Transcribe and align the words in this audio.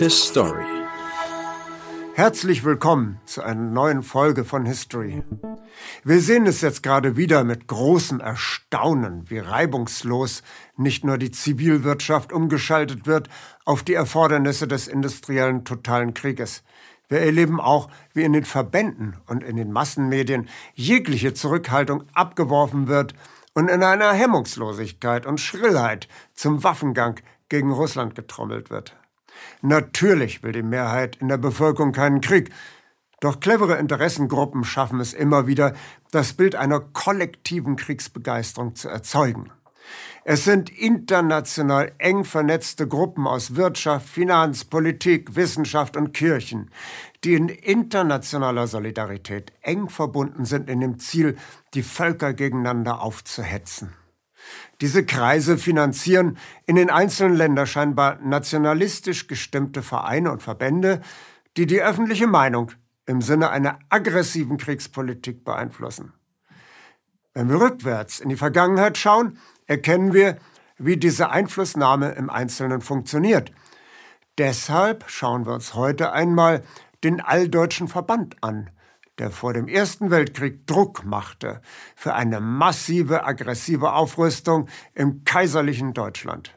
His 0.00 0.20
Story. 0.20 0.64
Herzlich 2.14 2.64
willkommen 2.64 3.20
zu 3.24 3.40
einer 3.40 3.62
neuen 3.62 4.02
Folge 4.02 4.44
von 4.44 4.66
History. 4.66 5.22
Wir 6.02 6.20
sehen 6.20 6.46
es 6.46 6.60
jetzt 6.60 6.82
gerade 6.82 7.16
wieder 7.16 7.44
mit 7.44 7.68
großem 7.68 8.18
Erstaunen, 8.18 9.30
wie 9.30 9.38
reibungslos 9.38 10.42
nicht 10.76 11.04
nur 11.04 11.18
die 11.18 11.30
Zivilwirtschaft 11.30 12.32
umgeschaltet 12.32 13.06
wird 13.06 13.28
auf 13.64 13.84
die 13.84 13.94
Erfordernisse 13.94 14.66
des 14.66 14.88
industriellen 14.88 15.64
totalen 15.64 16.14
Krieges. 16.14 16.64
Wir 17.08 17.20
erleben 17.20 17.60
auch, 17.60 17.88
wie 18.14 18.24
in 18.24 18.32
den 18.32 18.44
Verbänden 18.44 19.18
und 19.26 19.44
in 19.44 19.54
den 19.54 19.70
Massenmedien 19.70 20.48
jegliche 20.74 21.32
Zurückhaltung 21.32 22.02
abgeworfen 22.12 22.88
wird 22.88 23.14
und 23.54 23.68
in 23.68 23.84
einer 23.84 24.12
Hemmungslosigkeit 24.12 25.26
und 25.26 25.38
Schrillheit 25.38 26.08
zum 26.34 26.64
Waffengang 26.64 27.20
gegen 27.48 27.70
Russland 27.70 28.16
getrommelt 28.16 28.70
wird. 28.70 28.97
Natürlich 29.62 30.42
will 30.42 30.52
die 30.52 30.62
Mehrheit 30.62 31.16
in 31.16 31.28
der 31.28 31.38
Bevölkerung 31.38 31.92
keinen 31.92 32.20
Krieg, 32.20 32.50
doch 33.20 33.40
clevere 33.40 33.78
Interessengruppen 33.78 34.62
schaffen 34.62 35.00
es 35.00 35.12
immer 35.12 35.46
wieder, 35.46 35.74
das 36.12 36.34
Bild 36.34 36.54
einer 36.54 36.80
kollektiven 36.80 37.74
Kriegsbegeisterung 37.74 38.76
zu 38.76 38.88
erzeugen. 38.88 39.50
Es 40.24 40.44
sind 40.44 40.70
international 40.70 41.92
eng 41.98 42.24
vernetzte 42.24 42.86
Gruppen 42.86 43.26
aus 43.26 43.56
Wirtschaft, 43.56 44.08
Finanz, 44.08 44.64
Politik, 44.64 45.34
Wissenschaft 45.34 45.96
und 45.96 46.12
Kirchen, 46.12 46.70
die 47.24 47.34
in 47.34 47.48
internationaler 47.48 48.66
Solidarität 48.66 49.52
eng 49.62 49.88
verbunden 49.88 50.44
sind 50.44 50.68
in 50.68 50.80
dem 50.80 50.98
Ziel, 50.98 51.36
die 51.74 51.82
Völker 51.82 52.34
gegeneinander 52.34 53.00
aufzuhetzen. 53.00 53.94
Diese 54.80 55.04
Kreise 55.04 55.58
finanzieren 55.58 56.38
in 56.66 56.76
den 56.76 56.90
einzelnen 56.90 57.36
Ländern 57.36 57.66
scheinbar 57.66 58.18
nationalistisch 58.20 59.26
gestimmte 59.26 59.82
Vereine 59.82 60.30
und 60.30 60.42
Verbände, 60.42 61.00
die 61.56 61.66
die 61.66 61.82
öffentliche 61.82 62.28
Meinung 62.28 62.70
im 63.06 63.20
Sinne 63.20 63.50
einer 63.50 63.78
aggressiven 63.88 64.56
Kriegspolitik 64.56 65.44
beeinflussen. 65.44 66.12
Wenn 67.34 67.48
wir 67.48 67.60
rückwärts 67.60 68.20
in 68.20 68.28
die 68.28 68.36
Vergangenheit 68.36 68.98
schauen, 68.98 69.38
erkennen 69.66 70.12
wir, 70.12 70.38
wie 70.76 70.96
diese 70.96 71.30
Einflussnahme 71.30 72.12
im 72.12 72.30
Einzelnen 72.30 72.80
funktioniert. 72.80 73.52
Deshalb 74.38 75.04
schauen 75.08 75.46
wir 75.46 75.54
uns 75.54 75.74
heute 75.74 76.12
einmal 76.12 76.62
den 77.02 77.20
Alldeutschen 77.20 77.88
Verband 77.88 78.36
an, 78.42 78.70
der 79.18 79.30
vor 79.30 79.52
dem 79.52 79.68
Ersten 79.68 80.10
Weltkrieg 80.10 80.66
Druck 80.66 81.04
machte 81.04 81.60
für 81.96 82.14
eine 82.14 82.40
massive 82.40 83.24
aggressive 83.24 83.92
Aufrüstung 83.92 84.68
im 84.94 85.24
kaiserlichen 85.24 85.92
Deutschland. 85.94 86.54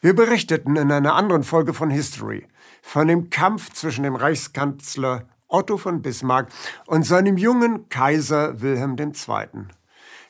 Wir 0.00 0.14
berichteten 0.14 0.76
in 0.76 0.92
einer 0.92 1.14
anderen 1.14 1.42
Folge 1.42 1.74
von 1.74 1.90
History 1.90 2.46
von 2.82 3.08
dem 3.08 3.30
Kampf 3.30 3.72
zwischen 3.72 4.04
dem 4.04 4.14
Reichskanzler 4.14 5.28
Otto 5.48 5.76
von 5.76 6.02
Bismarck 6.02 6.50
und 6.86 7.04
seinem 7.04 7.36
jungen 7.36 7.88
Kaiser 7.88 8.60
Wilhelm 8.60 8.96
II. 8.98 9.66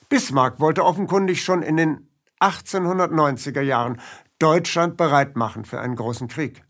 Bismarck 0.09 0.61
wollte 0.61 0.84
offenkundig 0.84 1.44
schon 1.44 1.62
in 1.62 1.77
den 1.77 2.09
1890er 2.41 3.61
Jahren 3.61 4.00
Deutschland 4.39 4.97
bereit 4.97 5.36
machen 5.36 5.64
für 5.64 5.81
einen 5.81 5.97
großen 5.97 6.28
Krieg. 6.28 6.62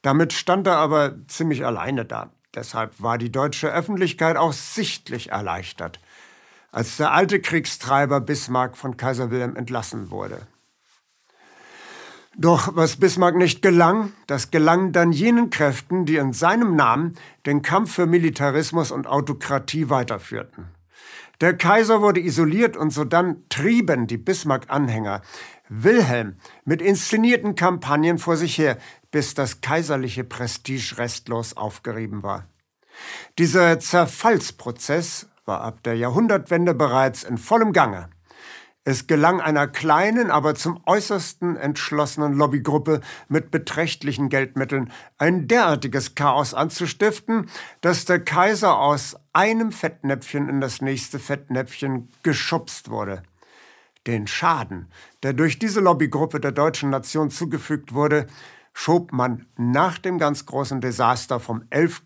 Damit 0.00 0.32
stand 0.32 0.66
er 0.66 0.78
aber 0.78 1.26
ziemlich 1.28 1.64
alleine 1.64 2.04
da. 2.04 2.32
Deshalb 2.54 3.00
war 3.02 3.16
die 3.16 3.32
deutsche 3.32 3.72
Öffentlichkeit 3.72 4.36
auch 4.36 4.52
sichtlich 4.52 5.30
erleichtert, 5.30 6.00
als 6.70 6.98
der 6.98 7.12
alte 7.12 7.40
Kriegstreiber 7.40 8.20
Bismarck 8.20 8.76
von 8.76 8.96
Kaiser 8.96 9.30
Wilhelm 9.30 9.56
entlassen 9.56 10.10
wurde. 10.10 10.46
Doch 12.36 12.74
was 12.74 12.96
Bismarck 12.96 13.36
nicht 13.36 13.60
gelang, 13.60 14.12
das 14.26 14.50
gelang 14.50 14.92
dann 14.92 15.12
jenen 15.12 15.50
Kräften, 15.50 16.06
die 16.06 16.16
in 16.16 16.32
seinem 16.32 16.76
Namen 16.76 17.14
den 17.44 17.60
Kampf 17.60 17.94
für 17.94 18.06
Militarismus 18.06 18.90
und 18.90 19.06
Autokratie 19.06 19.90
weiterführten. 19.90 20.68
Der 21.42 21.56
Kaiser 21.56 22.00
wurde 22.00 22.20
isoliert 22.20 22.76
und 22.76 22.90
sodann 22.90 23.42
trieben 23.48 24.06
die 24.06 24.16
Bismarck-Anhänger 24.16 25.22
Wilhelm 25.68 26.36
mit 26.64 26.80
inszenierten 26.80 27.54
Kampagnen 27.54 28.18
vor 28.18 28.36
sich 28.36 28.56
her, 28.58 28.78
bis 29.12 29.34
das 29.34 29.60
kaiserliche 29.60 30.24
Prestige 30.24 30.98
restlos 30.98 31.56
aufgerieben 31.56 32.24
war. 32.24 32.48
Dieser 33.38 33.78
Zerfallsprozess 33.78 35.28
war 35.44 35.60
ab 35.60 35.82
der 35.84 35.96
Jahrhundertwende 35.96 36.74
bereits 36.74 37.22
in 37.22 37.38
vollem 37.38 37.72
Gange. 37.72 38.08
Es 38.84 39.06
gelang 39.06 39.40
einer 39.40 39.68
kleinen, 39.68 40.32
aber 40.32 40.56
zum 40.56 40.80
äußersten 40.86 41.56
entschlossenen 41.56 42.32
Lobbygruppe 42.32 43.00
mit 43.28 43.52
beträchtlichen 43.52 44.28
Geldmitteln 44.28 44.90
ein 45.18 45.46
derartiges 45.46 46.16
Chaos 46.16 46.52
anzustiften, 46.52 47.48
dass 47.80 48.06
der 48.06 48.18
Kaiser 48.18 48.78
aus 48.78 49.16
einem 49.32 49.70
Fettnäpfchen 49.70 50.48
in 50.48 50.60
das 50.60 50.80
nächste 50.80 51.20
Fettnäpfchen 51.20 52.08
geschubst 52.24 52.90
wurde. 52.90 53.22
Den 54.08 54.26
Schaden, 54.26 54.90
der 55.22 55.32
durch 55.32 55.60
diese 55.60 55.78
Lobbygruppe 55.78 56.40
der 56.40 56.50
deutschen 56.50 56.90
Nation 56.90 57.30
zugefügt 57.30 57.94
wurde, 57.94 58.26
schob 58.72 59.12
man 59.12 59.46
nach 59.56 59.98
dem 59.98 60.18
ganz 60.18 60.46
großen 60.46 60.80
Desaster 60.80 61.40
vom 61.40 61.64
11. 61.70 62.02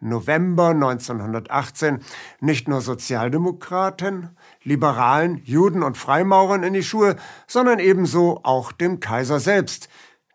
November 0.00 0.68
1918 0.68 2.00
nicht 2.40 2.68
nur 2.68 2.80
Sozialdemokraten, 2.80 4.36
Liberalen, 4.62 5.40
Juden 5.44 5.82
und 5.82 5.96
Freimaurern 5.96 6.62
in 6.62 6.74
die 6.74 6.82
Schuhe, 6.82 7.16
sondern 7.46 7.78
ebenso 7.78 8.40
auch 8.44 8.72
dem 8.72 9.00
Kaiser 9.00 9.40
selbst, 9.40 9.88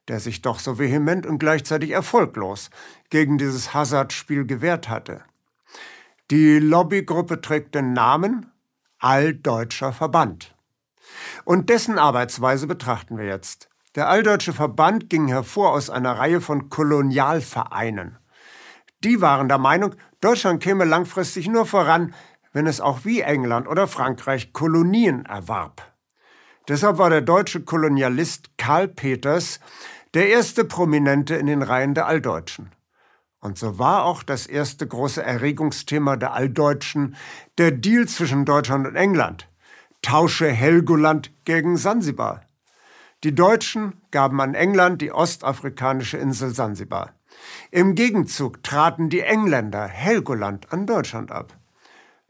der 0.07 0.19
sich 0.19 0.41
doch 0.41 0.59
so 0.59 0.79
vehement 0.79 1.25
und 1.25 1.37
gleichzeitig 1.37 1.91
erfolglos 1.91 2.69
gegen 3.09 3.37
dieses 3.37 3.73
Hazardspiel 3.73 4.45
gewehrt 4.45 4.89
hatte. 4.89 5.21
Die 6.31 6.59
Lobbygruppe 6.59 7.41
trägt 7.41 7.75
den 7.75 7.93
Namen 7.93 8.51
Alldeutscher 8.99 9.93
Verband. 9.93 10.55
Und 11.43 11.69
dessen 11.69 11.97
Arbeitsweise 11.97 12.67
betrachten 12.67 13.17
wir 13.17 13.25
jetzt. 13.25 13.70
Der 13.95 14.07
Alldeutsche 14.07 14.53
Verband 14.53 15.09
ging 15.09 15.27
hervor 15.27 15.73
aus 15.73 15.89
einer 15.89 16.17
Reihe 16.17 16.39
von 16.39 16.69
Kolonialvereinen. 16.69 18.17
Die 19.03 19.19
waren 19.19 19.49
der 19.49 19.57
Meinung, 19.57 19.95
Deutschland 20.21 20.63
käme 20.63 20.85
langfristig 20.85 21.49
nur 21.49 21.65
voran, 21.65 22.13
wenn 22.53 22.67
es 22.67 22.79
auch 22.79 23.03
wie 23.03 23.19
England 23.19 23.67
oder 23.67 23.87
Frankreich 23.87 24.53
Kolonien 24.53 25.25
erwarb. 25.25 25.91
Deshalb 26.69 26.99
war 26.99 27.09
der 27.09 27.19
deutsche 27.19 27.63
Kolonialist 27.65 28.57
Karl 28.57 28.87
Peters 28.87 29.59
der 30.13 30.29
erste 30.29 30.63
Prominente 30.63 31.35
in 31.35 31.47
den 31.47 31.61
Reihen 31.61 31.93
der 31.93 32.05
Alldeutschen. 32.05 32.71
Und 33.41 33.57
so 33.57 33.77
war 33.77 34.05
auch 34.05 34.23
das 34.23 34.45
erste 34.47 34.87
große 34.87 35.21
Erregungsthema 35.21 36.15
der 36.15 36.31
Alldeutschen 36.31 37.17
der 37.57 37.71
Deal 37.71 38.07
zwischen 38.07 38.45
Deutschland 38.45 38.87
und 38.87 38.95
England. 38.95 39.49
Tausche 40.01 40.47
Helgoland 40.47 41.31
gegen 41.43 41.75
Sansibar. 41.75 42.41
Die 43.23 43.35
Deutschen 43.35 44.01
gaben 44.09 44.41
an 44.41 44.55
England 44.55 44.99
die 44.99 45.11
ostafrikanische 45.11 46.17
Insel 46.17 46.55
Sansibar. 46.55 47.13
Im 47.69 47.93
Gegenzug 47.93 48.63
traten 48.63 49.09
die 49.09 49.21
Engländer 49.21 49.87
Helgoland 49.87 50.73
an 50.73 50.87
Deutschland 50.87 51.31
ab. 51.31 51.55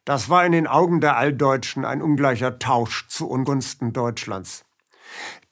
Das 0.04 0.28
war 0.28 0.46
in 0.46 0.52
den 0.52 0.68
Augen 0.68 1.00
der 1.00 1.16
Alldeutschen 1.16 1.86
ein 1.86 2.02
ungleicher 2.02 2.60
Tausch 2.60 3.08
zu 3.08 3.30
Ungunsten 3.30 3.94
Deutschlands. 3.94 4.66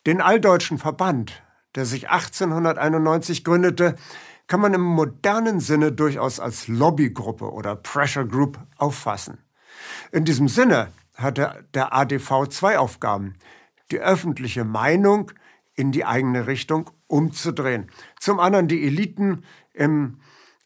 Den 0.05 0.19
Alldeutschen 0.19 0.78
Verband, 0.78 1.41
der 1.75 1.85
sich 1.85 2.09
1891 2.09 3.45
gründete, 3.45 3.95
kann 4.47 4.59
man 4.59 4.73
im 4.73 4.81
modernen 4.81 5.61
Sinne 5.61 5.94
durchaus 5.94 6.41
als 6.41 6.67
Lobbygruppe 6.67 7.49
oder 7.49 7.78
Pressure 7.78 8.25
Group 8.25 8.59
auffassen. 8.75 9.38
In 10.11 10.25
diesem 10.25 10.49
Sinne 10.49 10.91
hatte 11.16 11.66
der 11.73 11.94
ADV 11.94 12.47
zwei 12.49 12.78
Aufgaben 12.78 13.35
die 13.91 14.00
öffentliche 14.00 14.66
Meinung 14.66 15.31
in 15.75 15.91
die 15.91 16.05
eigene 16.05 16.47
Richtung 16.47 16.89
umzudrehen. 17.07 17.89
Zum 18.19 18.40
anderen 18.40 18.67
die 18.67 18.85
Eliten 18.85 19.43
im 19.73 20.19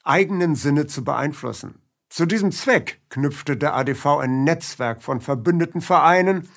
eigenen 0.03 0.55
Sinne 0.55 0.87
zu 0.87 1.03
beeinflussen. 1.03 1.79
Zu 2.09 2.27
diesem 2.27 2.51
Zweck 2.51 3.01
knüpfte 3.09 3.57
der 3.57 3.75
ADV 3.75 4.05
ein 4.19 4.43
Netzwerk 4.43 5.01
von 5.01 5.19
verbündeten 5.19 5.81
Vereinen, 5.81 6.47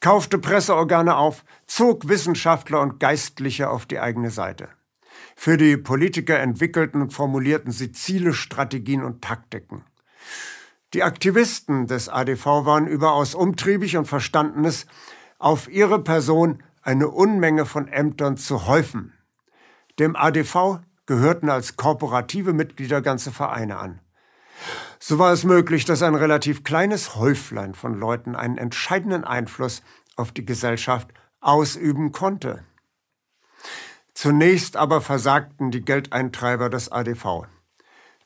kaufte 0.00 0.38
Presseorgane 0.38 1.16
auf, 1.16 1.44
zog 1.66 2.08
Wissenschaftler 2.08 2.80
und 2.80 2.98
Geistliche 2.98 3.68
auf 3.68 3.84
die 3.84 3.98
eigene 4.00 4.30
Seite. 4.30 4.70
Für 5.36 5.56
die 5.56 5.76
Politiker 5.76 6.38
entwickelten 6.38 7.02
und 7.02 7.12
formulierten 7.12 7.72
sie 7.72 7.92
Ziele, 7.92 8.32
Strategien 8.32 9.02
und 9.02 9.22
Taktiken. 9.22 9.84
Die 10.94 11.02
Aktivisten 11.02 11.86
des 11.86 12.08
ADV 12.08 12.46
waren 12.64 12.86
überaus 12.86 13.34
umtriebig 13.34 13.96
und 13.96 14.06
verstanden 14.06 14.64
es, 14.64 14.86
auf 15.42 15.68
ihre 15.68 15.98
Person 15.98 16.62
eine 16.82 17.08
Unmenge 17.08 17.66
von 17.66 17.88
Ämtern 17.88 18.36
zu 18.36 18.66
häufen. 18.66 19.12
Dem 19.98 20.14
ADV 20.14 20.80
gehörten 21.06 21.50
als 21.50 21.76
korporative 21.76 22.52
Mitglieder 22.52 23.02
ganze 23.02 23.32
Vereine 23.32 23.78
an. 23.78 24.00
So 25.00 25.18
war 25.18 25.32
es 25.32 25.42
möglich, 25.42 25.84
dass 25.84 26.02
ein 26.02 26.14
relativ 26.14 26.62
kleines 26.62 27.16
Häuflein 27.16 27.74
von 27.74 27.94
Leuten 27.94 28.36
einen 28.36 28.56
entscheidenden 28.56 29.24
Einfluss 29.24 29.82
auf 30.14 30.30
die 30.30 30.44
Gesellschaft 30.44 31.08
ausüben 31.40 32.12
konnte. 32.12 32.64
Zunächst 34.14 34.76
aber 34.76 35.00
versagten 35.00 35.72
die 35.72 35.84
Geldeintreiber 35.84 36.70
des 36.70 36.92
ADV. 36.92 37.46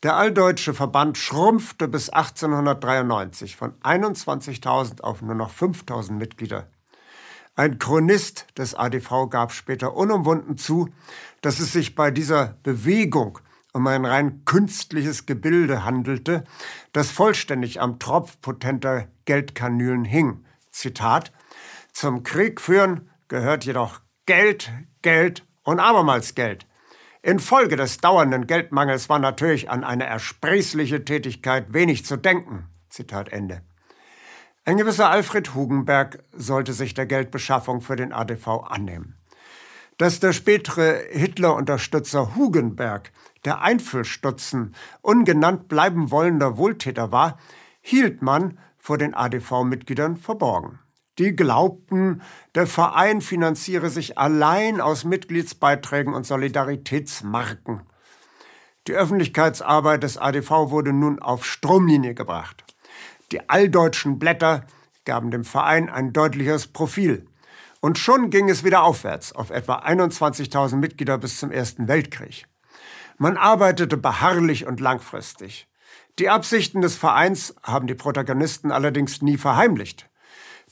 Der 0.03 0.17
Alldeutsche 0.17 0.75
Verband 0.75 1.17
schrumpfte 1.17 1.89
bis 1.89 2.11
1893 2.11 3.57
von 3.57 3.73
21.000 3.81 5.01
auf 5.01 5.23
nur 5.23 5.35
noch 5.35 5.51
5.000 5.51 6.13
Mitglieder. 6.13 6.69
Ein 7.59 7.79
Chronist 7.79 8.47
des 8.59 8.75
ADV 8.75 9.31
gab 9.31 9.51
später 9.51 9.97
unumwunden 9.97 10.59
zu, 10.59 10.91
dass 11.41 11.59
es 11.59 11.73
sich 11.73 11.95
bei 11.95 12.11
dieser 12.11 12.59
Bewegung 12.63 13.39
um 13.73 13.87
ein 13.87 14.05
rein 14.05 14.45
künstliches 14.45 15.25
Gebilde 15.25 15.83
handelte, 15.83 16.45
das 16.93 17.11
vollständig 17.11 17.81
am 17.81 17.99
Tropf 17.99 18.39
potenter 18.43 19.09
Geldkanülen 19.25 20.05
hing. 20.05 20.45
Zitat: 20.71 21.33
Zum 21.93 22.25
Krieg 22.25 22.61
führen 22.61 23.11
gehört 23.29 23.65
jedoch 23.65 24.01
Geld, 24.27 24.71
Geld 25.01 25.47
und 25.63 25.81
abermals 25.81 26.35
Geld. 26.35 26.67
Infolge 27.23 27.77
des 27.77 27.99
dauernden 27.99 28.47
Geldmangels 28.47 29.09
war 29.09 29.19
natürlich 29.19 29.71
an 29.71 29.83
eine 29.83 30.05
ersprießliche 30.05 31.07
Tätigkeit 31.07 31.73
wenig 31.73 32.05
zu 32.05 32.19
denken. 32.19 32.69
Zitat 32.91 33.31
Ende. 33.31 33.63
Ein 34.69 34.79
gewisser 34.79 35.09
Alfred 35.09 35.55
Hugenberg 35.55 36.25
sollte 36.33 36.73
sich 36.73 36.93
der 36.93 37.07
Geldbeschaffung 37.07 37.81
für 37.83 37.95
den 37.95 38.13
ADV 38.13 38.65
annehmen. 38.69 39.15
Dass 39.97 40.19
der 40.19 40.33
spätere 40.33 41.05
Hitler-Unterstützer 41.13 42.35
Hugenberg 42.35 43.13
der 43.45 43.63
Einfüllstutzen 43.63 44.75
ungenannt 45.03 45.69
bleiben 45.69 46.11
wollender 46.11 46.57
Wohltäter 46.57 47.13
war, 47.13 47.39
hielt 47.81 48.23
man 48.23 48.59
vor 48.77 48.99
den 48.99 49.15
ADV-Mitgliedern 49.15 50.17
verborgen. 50.17 50.81
Die 51.21 51.37
glaubten, 51.37 52.21
der 52.57 52.67
Verein 52.67 53.21
finanziere 53.21 53.89
sich 53.89 54.19
allein 54.19 54.81
aus 54.81 55.05
Mitgliedsbeiträgen 55.05 56.13
und 56.13 56.27
Solidaritätsmarken. 56.27 57.83
Die 58.89 58.95
Öffentlichkeitsarbeit 58.95 60.03
des 60.03 60.19
ADV 60.19 60.51
wurde 60.71 60.93
nun 60.93 61.21
auf 61.21 61.47
Stromlinie 61.47 62.15
gebracht. 62.15 62.66
Die 63.33 63.49
alldeutschen 63.49 64.19
Blätter 64.19 64.67
gaben 65.05 65.31
dem 65.31 65.45
Verein 65.45 65.89
ein 65.89 66.13
deutliches 66.13 66.69
Profil. 66.69 67.27
Und 67.81 67.99
schon 67.99 68.31
ging 68.31 68.49
es 68.49 68.65
wieder 68.65 68.83
aufwärts 68.83 69.33
auf 69.33 69.51
etwa 69.51 69.81
21.000 69.81 70.77
Mitglieder 70.77 71.19
bis 71.19 71.39
zum 71.39 71.51
Ersten 71.51 71.89
Weltkrieg. 71.89 72.47
Man 73.19 73.37
arbeitete 73.37 73.97
beharrlich 73.97 74.67
und 74.67 74.81
langfristig. 74.81 75.69
Die 76.19 76.29
Absichten 76.29 76.81
des 76.81 76.97
Vereins 76.97 77.55
haben 77.63 77.87
die 77.87 77.95
Protagonisten 77.95 78.71
allerdings 78.71 79.23
nie 79.23 79.37
verheimlicht. 79.37 80.09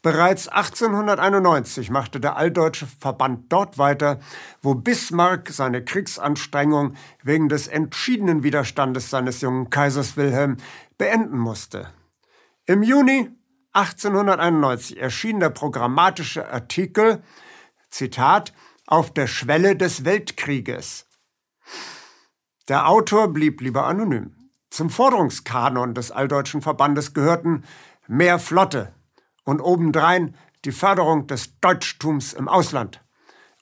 Bereits 0.02 0.48
1891 0.48 1.88
machte 1.88 2.20
der 2.20 2.36
Alldeutsche 2.36 2.86
Verband 2.86 3.50
dort 3.50 3.78
weiter, 3.78 4.20
wo 4.60 4.74
Bismarck 4.74 5.48
seine 5.48 5.82
Kriegsanstrengung 5.82 6.94
wegen 7.22 7.48
des 7.48 7.68
entschiedenen 7.68 8.42
Widerstandes 8.42 9.08
seines 9.08 9.40
jungen 9.40 9.70
Kaisers 9.70 10.18
Wilhelm 10.18 10.58
beenden 10.98 11.38
musste. 11.38 11.88
Im 12.66 12.82
Juni 12.82 13.30
1891 13.72 14.98
erschien 14.98 15.38
der 15.38 15.50
programmatische 15.50 16.50
Artikel, 16.50 17.22
Zitat, 17.90 18.54
auf 18.86 19.12
der 19.12 19.26
Schwelle 19.26 19.76
des 19.76 20.06
Weltkrieges. 20.06 21.06
Der 22.68 22.88
Autor 22.88 23.28
blieb 23.28 23.60
lieber 23.60 23.86
anonym. 23.86 24.50
Zum 24.70 24.88
Forderungskanon 24.88 25.92
des 25.92 26.10
Alldeutschen 26.10 26.62
Verbandes 26.62 27.12
gehörten 27.12 27.64
mehr 28.06 28.38
Flotte 28.38 28.94
und 29.44 29.60
obendrein 29.60 30.34
die 30.64 30.72
Förderung 30.72 31.26
des 31.26 31.60
Deutschtums 31.60 32.32
im 32.32 32.48
Ausland. 32.48 33.04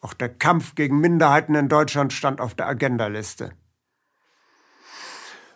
Auch 0.00 0.14
der 0.14 0.28
Kampf 0.28 0.76
gegen 0.76 1.00
Minderheiten 1.00 1.56
in 1.56 1.69
Deutschland 1.69 2.12
stand 2.12 2.40
auf 2.40 2.54
der 2.54 2.69
Agendaliste. 2.69 3.50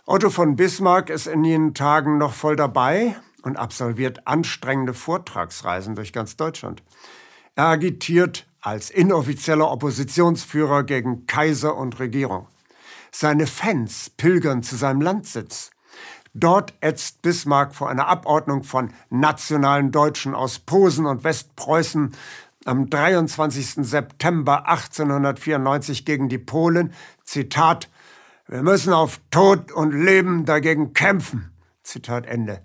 Otto 0.04 0.30
von 0.30 0.56
Bismarck 0.56 1.10
ist 1.10 1.28
in 1.28 1.44
jenen 1.44 1.74
Tagen 1.74 2.18
noch 2.18 2.32
voll 2.32 2.56
dabei 2.56 3.14
und 3.46 3.56
absolviert 3.56 4.26
anstrengende 4.26 4.92
Vortragsreisen 4.92 5.94
durch 5.94 6.12
ganz 6.12 6.36
Deutschland. 6.36 6.82
Er 7.54 7.66
agitiert 7.66 8.44
als 8.60 8.90
inoffizieller 8.90 9.70
Oppositionsführer 9.70 10.82
gegen 10.82 11.28
Kaiser 11.28 11.76
und 11.76 12.00
Regierung. 12.00 12.48
Seine 13.12 13.46
Fans 13.46 14.10
pilgern 14.10 14.64
zu 14.64 14.74
seinem 14.74 15.00
Landsitz. 15.00 15.70
Dort 16.34 16.74
ätzt 16.80 17.22
Bismarck 17.22 17.72
vor 17.72 17.88
einer 17.88 18.08
Abordnung 18.08 18.64
von 18.64 18.92
nationalen 19.10 19.92
Deutschen 19.92 20.34
aus 20.34 20.58
Posen 20.58 21.06
und 21.06 21.22
Westpreußen 21.22 22.16
am 22.64 22.90
23. 22.90 23.86
September 23.86 24.66
1894 24.66 26.04
gegen 26.04 26.28
die 26.28 26.38
Polen, 26.38 26.92
Zitat, 27.22 27.88
wir 28.48 28.62
müssen 28.64 28.92
auf 28.92 29.20
Tod 29.30 29.70
und 29.70 29.92
Leben 29.92 30.44
dagegen 30.46 30.94
kämpfen. 30.94 31.52
Zitat 31.84 32.26
Ende. 32.26 32.60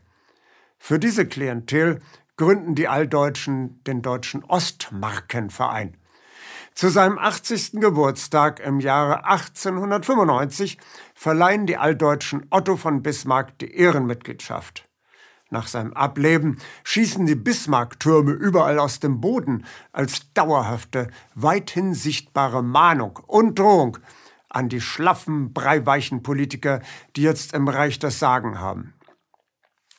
Für 0.83 0.97
diese 0.97 1.27
Klientel 1.27 1.99
gründen 2.37 2.73
die 2.73 2.87
Alldeutschen 2.87 3.83
den 3.83 4.01
Deutschen 4.01 4.43
Ostmarkenverein. 4.43 5.95
Zu 6.73 6.89
seinem 6.89 7.19
80. 7.19 7.73
Geburtstag 7.73 8.59
im 8.59 8.79
Jahre 8.79 9.25
1895 9.25 10.79
verleihen 11.13 11.67
die 11.67 11.77
Alldeutschen 11.77 12.47
Otto 12.49 12.77
von 12.77 13.03
Bismarck 13.03 13.59
die 13.59 13.71
Ehrenmitgliedschaft. 13.75 14.89
Nach 15.51 15.67
seinem 15.67 15.93
Ableben 15.93 16.57
schießen 16.83 17.27
die 17.27 17.35
Bismarck-Türme 17.35 18.31
überall 18.31 18.79
aus 18.79 18.99
dem 18.99 19.21
Boden 19.21 19.67
als 19.91 20.33
dauerhafte, 20.33 21.11
weithin 21.35 21.93
sichtbare 21.93 22.63
Mahnung 22.63 23.19
und 23.27 23.59
Drohung 23.59 23.99
an 24.49 24.67
die 24.67 24.81
schlaffen, 24.81 25.53
breiweichen 25.53 26.23
Politiker, 26.23 26.81
die 27.15 27.21
jetzt 27.21 27.53
im 27.53 27.67
Reich 27.67 27.99
das 27.99 28.17
Sagen 28.17 28.59
haben. 28.59 28.95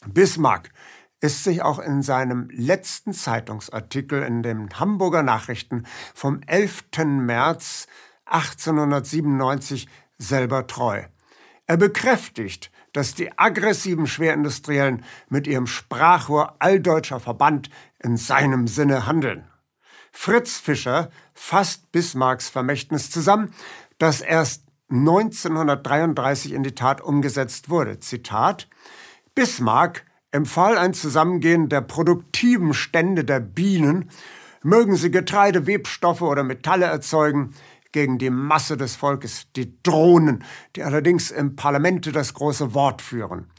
Bismarck 0.09 0.71
ist 1.23 1.45
sich 1.45 1.63
auch 1.63 1.79
in 1.79 2.03
seinem 2.03 2.51
letzten 2.51 3.15
Zeitungsartikel 3.15 4.23
in 4.25 4.43
den 4.43 4.69
Hamburger 4.79 5.23
Nachrichten 5.23 5.87
vom 6.15 6.41
11. 6.47 6.85
März 7.05 7.87
1897 8.25 9.89
selber 10.19 10.67
treu. 10.67 11.05
Er 11.67 11.77
bekräftigt, 11.77 12.73
dass 12.93 13.15
die 13.15 13.39
aggressiven 13.39 14.09
Schwerindustriellen 14.09 15.05
mit 15.29 15.47
ihrem 15.47 15.69
Sprachrohr 15.69 16.57
Alldeutscher 16.59 17.21
Verband 17.21 17.71
in 18.01 18.17
seinem 18.17 18.67
Sinne 18.67 19.07
handeln. 19.07 19.49
Fritz 20.11 20.59
Fischer 20.59 21.09
fasst 21.35 21.93
Bismarcks 21.93 22.51
Vermächtnis 22.51 23.11
zusammen, 23.11 23.55
das 23.99 24.21
erst 24.21 24.65
1933 24.91 26.53
in 26.53 26.65
die 26.65 26.75
Tat 26.75 27.01
umgesetzt 27.01 27.71
wurde. 27.71 28.01
Zitat 28.01 28.69
Bismarck 29.37 30.05
empfahl 30.33 30.77
ein 30.79 30.95
Zusammengehen 30.95 31.69
der 31.69 31.83
produktiven 31.83 32.75
Stände 32.75 33.25
der 33.25 33.41
Bienen, 33.41 34.11
mögen 34.63 34.97
sie 34.97 35.11
Getreide, 35.11 35.67
Webstoffe 35.67 36.23
oder 36.23 36.43
Metalle 36.43 36.87
erzeugen, 36.87 37.55
gegen 37.93 38.19
die 38.19 38.31
Masse 38.31 38.77
des 38.77 38.97
Volkes, 38.97 39.47
die 39.55 39.77
Drohnen, 39.83 40.45
die 40.75 40.83
allerdings 40.83 41.31
im 41.31 41.57
Parlamente 41.57 42.11
das 42.11 42.33
große 42.35 42.75
Wort 42.75 43.03
führen. 43.03 43.51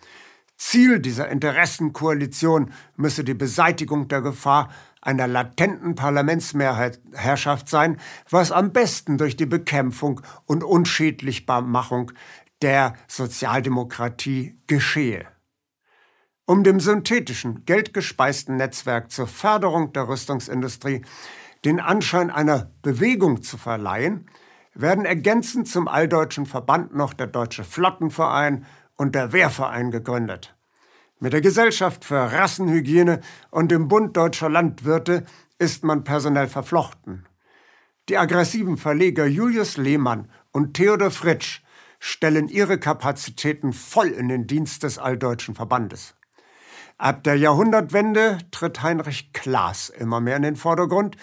Ziel 0.58 1.00
dieser 1.00 1.30
Interessenkoalition 1.30 2.72
müsse 2.96 3.24
die 3.24 3.34
Beseitigung 3.34 4.08
der 4.08 4.22
Gefahr 4.22 4.70
einer 5.02 5.28
latenten 5.28 5.96
Parlamentsmehrheitsherrschaft 5.96 7.68
sein, 7.70 7.98
was 8.30 8.52
am 8.52 8.72
besten 8.72 9.18
durch 9.18 9.36
die 9.36 9.46
Bekämpfung 9.46 10.22
und 10.46 10.64
Unschädlichbarmachung 10.64 12.12
der 12.62 12.94
Sozialdemokratie 13.08 14.58
geschehe. 14.66 15.33
Um 16.46 16.66
dem 16.66 16.82
synthetischen, 16.82 17.64
geldgespeisten 17.64 18.58
Netzwerk 18.58 19.12
zur 19.12 19.28
Förderung 19.28 19.94
der 19.94 20.10
Rüstungsindustrie 20.10 21.02
den 21.64 21.80
Anschein 21.80 22.30
einer 22.30 22.70
Bewegung 22.82 23.42
zu 23.44 23.58
verleihen, 23.58 24.30
werden 24.74 25.06
ergänzend 25.06 25.70
zum 25.70 25.88
Alldeutschen 25.88 26.46
Verband 26.46 26.94
noch 26.94 27.14
der 27.14 27.28
Deutsche 27.28 27.64
Flottenverein 27.64 28.66
und 28.98 29.16
der 29.16 29.32
Wehrverein 29.32 29.90
gegründet. 29.90 30.54
Mit 31.22 31.32
der 31.32 31.40
Gesellschaft 31.40 32.04
für 32.04 32.34
Rassenhygiene 32.34 33.22
und 33.50 33.72
dem 33.72 33.88
Bund 33.88 34.18
deutscher 34.18 34.50
Landwirte 34.50 35.24
ist 35.60 35.86
man 35.86 36.04
personell 36.04 36.48
verflochten. 36.48 37.26
Die 38.10 38.18
aggressiven 38.18 38.76
Verleger 38.76 39.26
Julius 39.26 39.78
Lehmann 39.78 40.30
und 40.52 40.74
Theodor 40.74 41.12
Fritsch 41.12 41.62
stellen 42.00 42.50
ihre 42.50 42.78
Kapazitäten 42.80 43.72
voll 43.72 44.10
in 44.10 44.28
den 44.28 44.46
Dienst 44.46 44.84
des 44.84 44.98
Alldeutschen 44.98 45.56
Verbandes. 45.56 46.16
Ab 46.98 47.24
der 47.24 47.36
Jahrhundertwende 47.36 48.38
tritt 48.52 48.82
Heinrich 48.84 49.34
Klaas 49.34 49.90
immer 49.90 50.20
mehr 50.20 50.38
in 50.38 50.44
den 50.44 50.56
Vordergrund, 50.56 51.18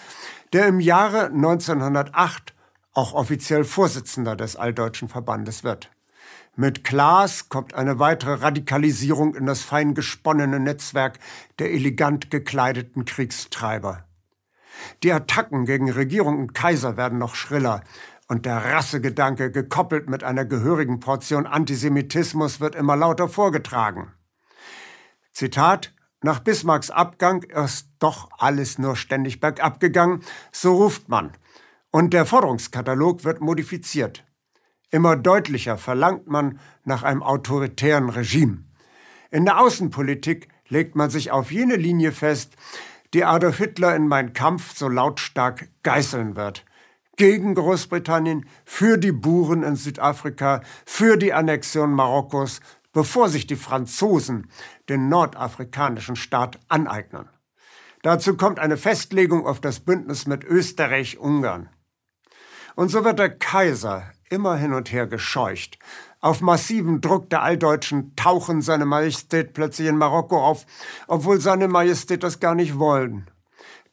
der 0.53 0.67
im 0.67 0.79
Jahre 0.79 1.27
1908 1.27 2.53
auch 2.93 3.13
offiziell 3.13 3.63
Vorsitzender 3.63 4.35
des 4.35 4.55
Alldeutschen 4.55 5.07
Verbandes 5.07 5.63
wird. 5.63 5.89
Mit 6.57 6.83
Klaas 6.83 7.47
kommt 7.47 7.73
eine 7.73 7.99
weitere 7.99 8.33
Radikalisierung 8.33 9.35
in 9.35 9.45
das 9.45 9.61
fein 9.61 9.93
gesponnene 9.93 10.59
Netzwerk 10.59 11.19
der 11.59 11.71
elegant 11.71 12.29
gekleideten 12.29 13.05
Kriegstreiber. 13.05 14.03
Die 15.03 15.13
Attacken 15.13 15.65
gegen 15.65 15.89
Regierung 15.89 16.39
und 16.39 16.53
Kaiser 16.53 16.97
werden 16.97 17.19
noch 17.19 17.35
schriller 17.35 17.81
und 18.27 18.45
der 18.45 18.63
Rassegedanke, 18.63 19.51
gekoppelt 19.51 20.09
mit 20.09 20.23
einer 20.23 20.45
gehörigen 20.45 20.99
Portion 20.99 21.45
Antisemitismus, 21.45 22.59
wird 22.59 22.75
immer 22.75 22.95
lauter 22.95 23.27
vorgetragen. 23.27 24.13
Zitat 25.33 25.93
Nach 26.21 26.39
Bismarcks 26.39 26.91
Abgang 26.91 27.43
ist 27.43 27.89
doch 27.99 28.29
alles 28.37 28.77
nur 28.77 28.95
ständig 28.95 29.39
bergab 29.39 29.79
gegangen, 29.79 30.23
so 30.51 30.75
ruft 30.75 31.09
man. 31.09 31.31
Und 31.89 32.13
der 32.13 32.25
Forderungskatalog 32.25 33.23
wird 33.23 33.41
modifiziert. 33.41 34.23
Immer 34.91 35.15
deutlicher 35.15 35.77
verlangt 35.77 36.27
man 36.27 36.59
nach 36.83 37.03
einem 37.03 37.23
autoritären 37.23 38.09
Regime. 38.09 38.65
In 39.29 39.45
der 39.45 39.59
Außenpolitik 39.59 40.49
legt 40.67 40.95
man 40.95 41.09
sich 41.09 41.31
auf 41.31 41.51
jene 41.51 41.77
Linie 41.77 42.11
fest, 42.11 42.55
die 43.13 43.23
Adolf 43.23 43.57
Hitler 43.57 43.95
in 43.95 44.07
Mein 44.07 44.33
Kampf 44.33 44.75
so 44.75 44.89
lautstark 44.89 45.69
geißeln 45.83 46.35
wird. 46.35 46.65
Gegen 47.17 47.55
Großbritannien, 47.55 48.45
für 48.65 48.97
die 48.97 49.11
Buren 49.11 49.63
in 49.63 49.75
Südafrika, 49.75 50.61
für 50.85 51.17
die 51.17 51.33
Annexion 51.33 51.91
Marokkos, 51.91 52.61
bevor 52.93 53.29
sich 53.29 53.47
die 53.47 53.55
Franzosen 53.55 54.49
den 54.89 55.09
nordafrikanischen 55.09 56.15
Staat 56.15 56.59
aneignen. 56.67 57.29
Dazu 58.01 58.35
kommt 58.35 58.59
eine 58.59 58.77
Festlegung 58.77 59.45
auf 59.45 59.61
das 59.61 59.79
Bündnis 59.79 60.25
mit 60.25 60.43
Österreich-Ungarn. 60.43 61.69
Und 62.75 62.89
so 62.89 63.03
wird 63.03 63.19
der 63.19 63.37
Kaiser 63.37 64.11
immer 64.29 64.55
hin 64.55 64.73
und 64.73 64.91
her 64.91 65.07
gescheucht. 65.07 65.77
Auf 66.19 66.41
massiven 66.41 67.01
Druck 67.01 67.29
der 67.29 67.43
Alldeutschen 67.43 68.15
tauchen 68.15 68.61
seine 68.61 68.85
Majestät 68.85 69.53
plötzlich 69.53 69.87
in 69.87 69.97
Marokko 69.97 70.43
auf, 70.43 70.65
obwohl 71.07 71.39
seine 71.39 71.67
Majestät 71.67 72.23
das 72.23 72.39
gar 72.39 72.55
nicht 72.55 72.79
wollen. 72.79 73.29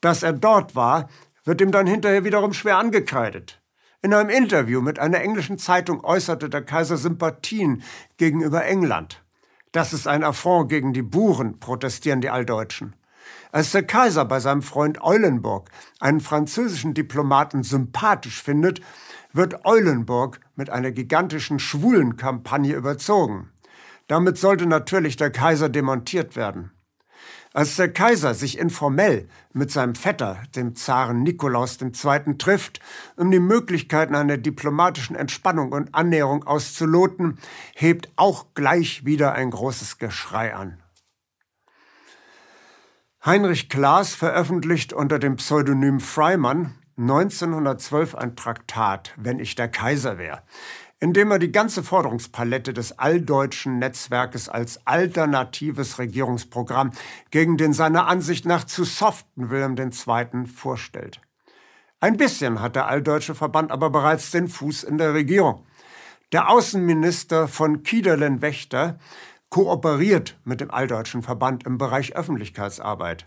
Dass 0.00 0.22
er 0.22 0.32
dort 0.32 0.74
war, 0.74 1.08
wird 1.44 1.60
ihm 1.60 1.72
dann 1.72 1.86
hinterher 1.86 2.24
wiederum 2.24 2.52
schwer 2.52 2.78
angekreidet. 2.78 3.60
In 4.00 4.14
einem 4.14 4.30
Interview 4.30 4.80
mit 4.80 5.00
einer 5.00 5.20
englischen 5.20 5.58
Zeitung 5.58 6.04
äußerte 6.04 6.48
der 6.48 6.62
Kaiser 6.62 6.96
Sympathien 6.96 7.82
gegenüber 8.16 8.64
England. 8.64 9.24
Das 9.72 9.92
ist 9.92 10.06
ein 10.06 10.22
Affront 10.22 10.68
gegen 10.68 10.92
die 10.92 11.02
Buren, 11.02 11.58
protestieren 11.58 12.20
die 12.20 12.30
Alldeutschen. 12.30 12.94
Als 13.50 13.72
der 13.72 13.82
Kaiser 13.82 14.24
bei 14.24 14.38
seinem 14.38 14.62
Freund 14.62 15.02
Eulenburg 15.02 15.68
einen 15.98 16.20
französischen 16.20 16.94
Diplomaten 16.94 17.64
sympathisch 17.64 18.40
findet, 18.40 18.80
wird 19.32 19.64
Eulenburg 19.64 20.38
mit 20.54 20.70
einer 20.70 20.92
gigantischen 20.92 21.58
Schwulenkampagne 21.58 22.76
überzogen. 22.76 23.50
Damit 24.06 24.38
sollte 24.38 24.66
natürlich 24.66 25.16
der 25.16 25.32
Kaiser 25.32 25.68
demontiert 25.68 26.36
werden. 26.36 26.70
Als 27.58 27.74
der 27.74 27.92
Kaiser 27.92 28.34
sich 28.34 28.56
informell 28.56 29.28
mit 29.52 29.72
seinem 29.72 29.96
Vetter, 29.96 30.40
dem 30.54 30.76
Zaren 30.76 31.24
Nikolaus 31.24 31.76
II., 31.82 32.38
trifft, 32.38 32.78
um 33.16 33.32
die 33.32 33.40
Möglichkeiten 33.40 34.14
einer 34.14 34.36
diplomatischen 34.36 35.16
Entspannung 35.16 35.72
und 35.72 35.92
Annäherung 35.92 36.44
auszuloten, 36.44 37.36
hebt 37.74 38.12
auch 38.14 38.54
gleich 38.54 39.04
wieder 39.04 39.32
ein 39.32 39.50
großes 39.50 39.98
Geschrei 39.98 40.54
an. 40.54 40.80
Heinrich 43.26 43.68
Klaas 43.68 44.14
veröffentlicht 44.14 44.92
unter 44.92 45.18
dem 45.18 45.34
Pseudonym 45.34 45.98
Freimann 45.98 46.76
1912 46.96 48.14
ein 48.14 48.36
Traktat, 48.36 49.14
Wenn 49.16 49.40
ich 49.40 49.56
der 49.56 49.68
Kaiser 49.68 50.16
wäre, 50.16 50.44
in 51.00 51.12
dem 51.12 51.30
er 51.30 51.38
die 51.38 51.52
ganze 51.52 51.82
Forderungspalette 51.82 52.72
des 52.72 52.98
alldeutschen 52.98 53.78
Netzwerkes 53.78 54.48
als 54.48 54.84
alternatives 54.86 55.98
Regierungsprogramm 55.98 56.90
gegen 57.30 57.56
den 57.56 57.72
seiner 57.72 58.08
Ansicht 58.08 58.46
nach 58.46 58.64
zu 58.64 58.84
soften 58.84 59.50
Wilhelm 59.50 59.76
II. 59.76 60.46
vorstellt. 60.46 61.20
Ein 62.00 62.16
bisschen 62.16 62.60
hat 62.60 62.76
der 62.76 62.86
alldeutsche 62.86 63.34
Verband 63.34 63.70
aber 63.70 63.90
bereits 63.90 64.30
den 64.30 64.48
Fuß 64.48 64.84
in 64.84 64.98
der 64.98 65.14
Regierung. 65.14 65.64
Der 66.32 66.50
Außenminister 66.50 67.48
von 67.48 67.82
Kiederlen-Wächter 67.82 68.98
kooperiert 69.50 70.38
mit 70.44 70.60
dem 70.60 70.70
alldeutschen 70.70 71.22
Verband 71.22 71.64
im 71.64 71.78
Bereich 71.78 72.14
Öffentlichkeitsarbeit. 72.14 73.26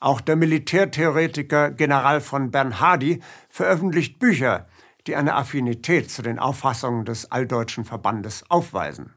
Auch 0.00 0.20
der 0.20 0.36
Militärtheoretiker 0.36 1.70
General 1.70 2.20
von 2.20 2.50
Bernhardi 2.50 3.22
veröffentlicht 3.48 4.18
Bücher, 4.18 4.66
die 5.06 5.16
eine 5.16 5.34
Affinität 5.34 6.10
zu 6.10 6.22
den 6.22 6.38
Auffassungen 6.38 7.04
des 7.04 7.30
alldeutschen 7.30 7.84
Verbandes 7.84 8.44
aufweisen. 8.48 9.14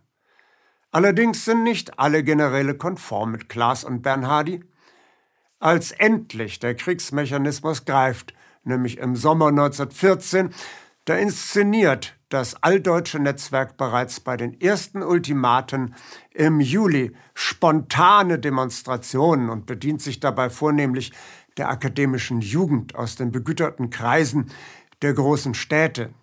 Allerdings 0.91 1.45
sind 1.45 1.63
nicht 1.63 1.99
alle 1.99 2.23
Generäle 2.23 2.75
konform 2.75 3.31
mit 3.31 3.49
Klaas 3.49 3.83
und 3.83 4.01
Bernhardi. 4.01 4.63
Als 5.59 5.91
endlich 5.91 6.59
der 6.59 6.75
Kriegsmechanismus 6.75 7.85
greift, 7.85 8.33
nämlich 8.63 8.97
im 8.97 9.15
Sommer 9.15 9.47
1914, 9.47 10.49
da 11.05 11.15
inszeniert 11.15 12.15
das 12.29 12.61
alldeutsche 12.61 13.19
Netzwerk 13.19 13.77
bereits 13.77 14.19
bei 14.19 14.37
den 14.37 14.59
ersten 14.61 15.01
Ultimaten 15.01 15.95
im 16.31 16.59
Juli 16.59 17.15
spontane 17.33 18.37
Demonstrationen 18.37 19.49
und 19.49 19.65
bedient 19.65 20.01
sich 20.01 20.19
dabei 20.19 20.49
vornehmlich 20.49 21.11
der 21.57 21.69
akademischen 21.69 22.41
Jugend 22.41 22.95
aus 22.95 23.15
den 23.15 23.31
begüterten 23.31 23.89
Kreisen 23.89 24.51
der 25.01 25.13
großen 25.13 25.53
Städte. 25.53 26.13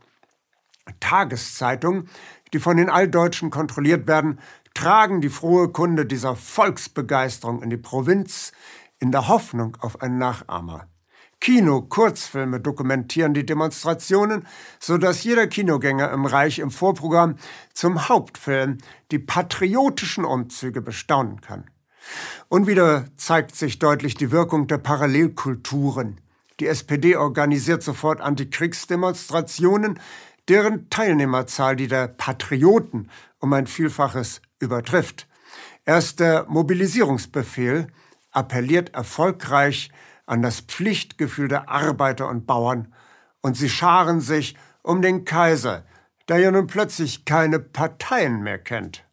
Tageszeitungen, 1.00 2.08
die 2.52 2.58
von 2.58 2.76
den 2.76 2.90
Alldeutschen 2.90 3.50
kontrolliert 3.50 4.06
werden, 4.06 4.38
tragen 4.74 5.20
die 5.20 5.30
frohe 5.30 5.68
Kunde 5.68 6.06
dieser 6.06 6.36
Volksbegeisterung 6.36 7.62
in 7.62 7.70
die 7.70 7.76
Provinz 7.76 8.52
in 8.98 9.10
der 9.12 9.28
Hoffnung 9.28 9.76
auf 9.80 10.00
einen 10.02 10.18
Nachahmer. 10.18 10.88
Kino, 11.40 11.82
Kurzfilme 11.82 12.60
dokumentieren 12.60 13.34
die 13.34 13.44
Demonstrationen, 13.44 14.46
so 14.80 14.98
dass 14.98 15.22
jeder 15.22 15.46
Kinogänger 15.46 16.10
im 16.10 16.24
Reich 16.24 16.58
im 16.58 16.70
Vorprogramm 16.70 17.36
zum 17.72 18.08
Hauptfilm 18.08 18.78
die 19.10 19.18
patriotischen 19.18 20.24
Umzüge 20.24 20.80
bestaunen 20.80 21.40
kann. 21.40 21.64
Und 22.48 22.66
wieder 22.66 23.06
zeigt 23.16 23.54
sich 23.54 23.78
deutlich 23.78 24.14
die 24.14 24.30
Wirkung 24.30 24.66
der 24.66 24.78
Parallelkulturen. 24.78 26.20
Die 26.60 26.66
SPD 26.66 27.16
organisiert 27.16 27.82
sofort 27.82 28.20
Antikriegsdemonstrationen, 28.20 30.00
deren 30.48 30.88
Teilnehmerzahl 30.88 31.76
die 31.76 31.88
der 31.88 32.08
Patrioten 32.08 33.10
um 33.40 33.52
ein 33.52 33.66
Vielfaches 33.66 34.40
übertrifft. 34.58 35.26
Erst 35.84 36.20
der 36.20 36.46
Mobilisierungsbefehl 36.48 37.88
appelliert 38.32 38.94
erfolgreich 38.94 39.90
an 40.24 40.42
das 40.42 40.60
Pflichtgefühl 40.60 41.48
der 41.48 41.68
Arbeiter 41.68 42.28
und 42.28 42.46
Bauern, 42.46 42.92
und 43.42 43.56
sie 43.56 43.68
scharen 43.68 44.20
sich 44.20 44.56
um 44.82 45.02
den 45.02 45.24
Kaiser, 45.24 45.84
der 46.28 46.38
ja 46.38 46.50
nun 46.50 46.66
plötzlich 46.66 47.24
keine 47.24 47.60
Parteien 47.60 48.42
mehr 48.42 48.58
kennt. 48.58 49.05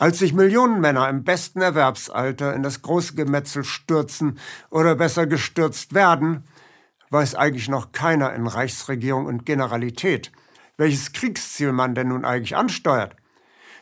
Als 0.00 0.20
sich 0.20 0.32
Millionen 0.32 0.80
Männer 0.80 1.10
im 1.10 1.24
besten 1.24 1.60
Erwerbsalter 1.60 2.54
in 2.54 2.62
das 2.62 2.80
große 2.80 3.14
Gemetzel 3.16 3.64
stürzen 3.64 4.38
oder 4.70 4.94
besser 4.94 5.26
gestürzt 5.26 5.92
werden, 5.92 6.44
weiß 7.10 7.34
eigentlich 7.34 7.68
noch 7.68 7.92
keiner 7.92 8.32
in 8.32 8.46
Reichsregierung 8.46 9.26
und 9.26 9.44
Generalität, 9.44 10.32
welches 10.78 11.12
Kriegsziel 11.12 11.72
man 11.72 11.94
denn 11.94 12.08
nun 12.08 12.24
eigentlich 12.24 12.56
ansteuert. 12.56 13.14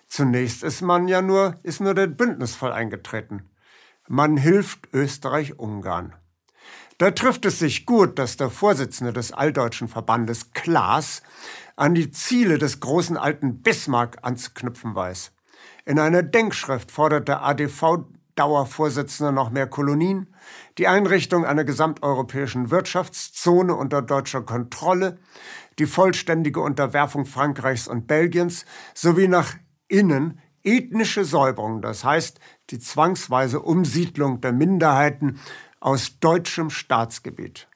Zunächst 0.09 0.65
ist 0.65 0.83
man 0.83 1.07
ja 1.07 1.23
nur, 1.23 1.57
ist 1.63 1.81
nur 1.81 1.95
der 1.95 2.09
Bündnisfall 2.09 2.73
eingetreten. 2.73 3.49
Man 4.09 4.37
hilft 4.37 4.93
Österreich-Ungarn. 4.93 6.17
Da 6.99 7.13
trifft 7.13 7.45
es 7.45 7.61
sich 7.61 7.87
gut, 7.87 8.19
dass 8.19 8.37
der 8.37 8.51
Vorsitzende 8.51 9.13
des 9.13 9.31
Alldeutschen 9.31 9.87
Verbandes 9.87 10.53
Klaas 10.53 11.23
an 11.77 11.95
die 11.95 12.11
Ziele 12.11 12.59
des 12.59 12.81
großen 12.81 13.17
alten 13.17 13.63
Bismarck 13.63 14.19
anzuknüpfen 14.23 14.97
weiß. 14.97 15.31
In 15.88 15.99
einer 15.99 16.23
Denkschrift 16.23 16.90
fordert 16.90 17.28
der 17.28 17.42
ADV 17.42 18.04
Dauervorsitzende 18.35 19.33
noch 19.33 19.49
mehr 19.49 19.66
Kolonien, 19.66 20.26
die 20.76 20.87
Einrichtung 20.87 21.47
einer 21.47 21.64
gesamteuropäischen 21.64 22.71
Wirtschaftszone 22.71 23.75
unter 23.75 24.02
deutscher 24.02 24.42
Kontrolle, 24.42 25.18
die 25.78 25.87
vollständige 25.87 26.61
Unterwerfung 26.61 27.25
Frankreichs 27.25 27.88
und 27.88 28.07
Belgiens 28.07 28.66
sowie 28.92 29.28
nach 29.28 29.54
innen 29.88 30.42
ethnische 30.62 31.25
Säuberung, 31.25 31.80
das 31.80 32.04
heißt 32.04 32.38
die 32.68 32.78
zwangsweise 32.78 33.61
Umsiedlung 33.61 34.42
der 34.42 34.52
Minderheiten 34.52 35.40
aus 35.80 36.21
deutschem 36.21 36.68
Staatsgebiet. 36.68 37.66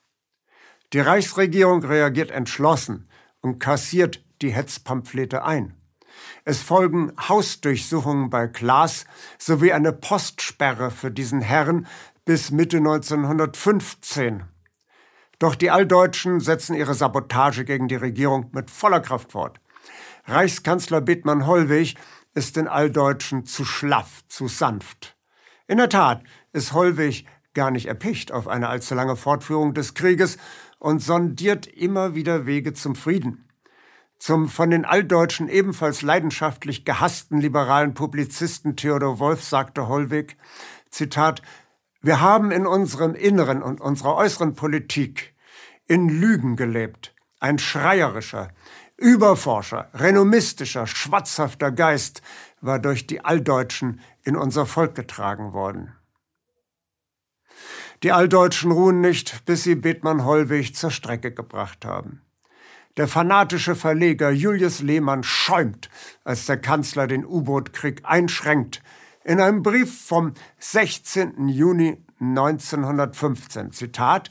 Die 0.93 1.01
Reichsregierung 1.01 1.83
reagiert 1.83 2.31
entschlossen 2.31 3.09
und 3.41 3.59
kassiert 3.59 4.23
die 4.43 4.53
Hetzpamphlete 4.53 5.45
ein. 5.45 5.82
Es 6.45 6.61
folgen 6.63 7.13
Hausdurchsuchungen 7.29 8.31
bei 8.31 8.49
Klaas 8.49 9.07
sowie 9.39 9.73
eine 9.73 9.93
Postsperre 9.93 10.91
für 10.91 11.11
diesen 11.11 11.41
Herrn 11.41 11.87
bis 12.25 12.51
Mitte 12.51 12.79
1915. 12.79 14.45
Doch 15.39 15.55
die 15.55 15.71
Alldeutschen 15.71 16.41
setzen 16.41 16.75
ihre 16.75 16.95
Sabotage 16.95 17.65
gegen 17.65 17.89
die 17.89 17.97
Regierung 17.97 18.51
mit 18.53 18.71
voller 18.71 19.01
Kraft 19.01 19.33
fort. 19.33 19.61
Reichskanzler 20.27 21.01
Bethmann 21.01 21.47
Hollweg 21.47 21.97
ist 22.35 22.57
den 22.57 22.69
Alldeutschen 22.69 23.45
zu 23.45 23.65
schlaff, 23.65 24.23
zu 24.29 24.49
sanft. 24.49 25.17
In 25.67 25.79
der 25.79 25.89
Tat 25.89 26.23
ist 26.53 26.73
Hollweg 26.73 27.27
gar 27.55 27.71
nicht 27.71 27.87
erpicht 27.87 28.33
auf 28.33 28.49
eine 28.49 28.69
allzu 28.69 28.95
lange 28.95 29.17
Fortführung 29.17 29.75
des 29.75 29.95
Krieges 29.95 30.39
und 30.79 31.01
sondiert 31.01 31.67
immer 31.67 32.15
wieder 32.15 32.47
Wege 32.47 32.73
zum 32.73 32.95
Frieden. 32.95 33.49
Zum 34.23 34.49
von 34.49 34.71
den 34.71 34.85
Alldeutschen 34.85 35.49
ebenfalls 35.49 36.03
leidenschaftlich 36.03 36.85
gehassten 36.85 37.41
liberalen 37.41 37.93
Publizisten 37.93 38.77
Theodor 38.77 39.19
Wolf 39.19 39.43
sagte 39.43 39.89
Hollweg, 39.89 40.37
Zitat, 40.91 41.43
wir 42.03 42.21
haben 42.21 42.53
in 42.53 42.65
unserem 42.65 43.17
Inneren 43.17 43.65
und 43.65 43.81
unserer 43.81 44.15
äußeren 44.15 44.55
Politik 44.55 45.35
in 45.89 46.09
Lügen 46.09 46.55
gelebt. 46.55 47.17
Ein 47.41 47.59
schreierischer, 47.59 48.53
überforscher, 48.97 49.91
renommistischer, 49.93 50.87
schwatzhafter 50.87 51.73
Geist 51.73 52.23
war 52.61 52.79
durch 52.79 53.09
die 53.09 53.25
Alldeutschen 53.25 53.99
in 54.23 54.37
unser 54.37 54.67
Volk 54.67 54.95
getragen 54.95 55.53
worden. 55.53 55.97
Die 58.05 58.13
Alldeutschen 58.13 58.71
ruhen 58.71 59.01
nicht, 59.01 59.45
bis 59.47 59.65
sie 59.65 59.75
Bethmann 59.75 60.25
Hollweg 60.25 60.77
zur 60.77 60.93
Strecke 60.93 61.33
gebracht 61.33 61.85
haben. 61.85 62.23
Der 62.99 63.09
fanatische 63.09 63.75
Verleger 63.75 64.31
Julius 64.31 64.81
Lehmann 64.81 65.23
schäumt, 65.23 65.89
als 66.25 66.45
der 66.45 66.59
Kanzler 66.59 67.07
den 67.07 67.25
U-Boot-Krieg 67.25 68.03
einschränkt. 68.05 68.83
In 69.25 69.41
einem 69.41 69.63
Brief 69.63 70.07
vom 70.07 70.35
16. 70.59 71.49
Juni 71.49 71.97
1915, 72.21 73.73
Zitat, 73.73 74.31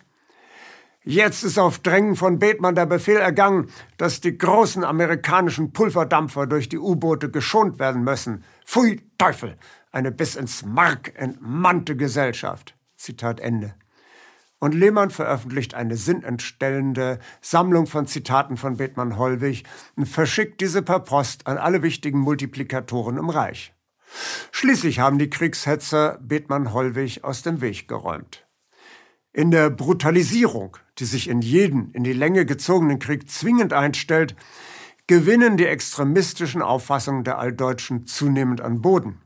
Jetzt 1.03 1.43
ist 1.43 1.57
auf 1.57 1.79
Drängen 1.79 2.15
von 2.15 2.37
Bethmann 2.37 2.75
der 2.75 2.85
Befehl 2.85 3.17
ergangen, 3.17 3.71
dass 3.97 4.21
die 4.21 4.37
großen 4.37 4.83
amerikanischen 4.83 5.73
Pulverdampfer 5.73 6.45
durch 6.45 6.69
die 6.69 6.77
U-Boote 6.77 7.31
geschont 7.31 7.79
werden 7.79 8.03
müssen. 8.03 8.43
Pfui 8.63 9.01
Teufel, 9.17 9.57
eine 9.91 10.11
bis 10.11 10.35
ins 10.35 10.63
Mark 10.63 11.13
entmannte 11.15 11.97
Gesellschaft. 11.97 12.75
Zitat 12.97 13.39
Ende. 13.39 13.73
Und 14.61 14.75
Lehmann 14.75 15.09
veröffentlicht 15.09 15.73
eine 15.73 15.97
sinnentstellende 15.97 17.17
Sammlung 17.41 17.87
von 17.87 18.05
Zitaten 18.05 18.57
von 18.57 18.77
Bethmann 18.77 19.17
Hollwig 19.17 19.63
und 19.95 20.05
verschickt 20.05 20.61
diese 20.61 20.83
per 20.83 20.99
Post 20.99 21.47
an 21.47 21.57
alle 21.57 21.81
wichtigen 21.81 22.19
Multiplikatoren 22.19 23.17
im 23.17 23.31
Reich. 23.31 23.73
Schließlich 24.51 24.99
haben 24.99 25.17
die 25.17 25.31
Kriegshetzer 25.31 26.19
Bethmann 26.21 26.73
Hollwig 26.73 27.23
aus 27.23 27.41
dem 27.41 27.59
Weg 27.59 27.87
geräumt. 27.87 28.45
In 29.33 29.49
der 29.49 29.71
Brutalisierung, 29.71 30.77
die 30.99 31.05
sich 31.05 31.27
in 31.27 31.41
jeden 31.41 31.91
in 31.93 32.03
die 32.03 32.13
Länge 32.13 32.45
gezogenen 32.45 32.99
Krieg 32.99 33.31
zwingend 33.31 33.73
einstellt, 33.73 34.35
gewinnen 35.07 35.57
die 35.57 35.65
extremistischen 35.65 36.61
Auffassungen 36.61 37.23
der 37.23 37.39
Alldeutschen 37.39 38.05
zunehmend 38.05 38.61
an 38.61 38.79
Boden. 38.81 39.23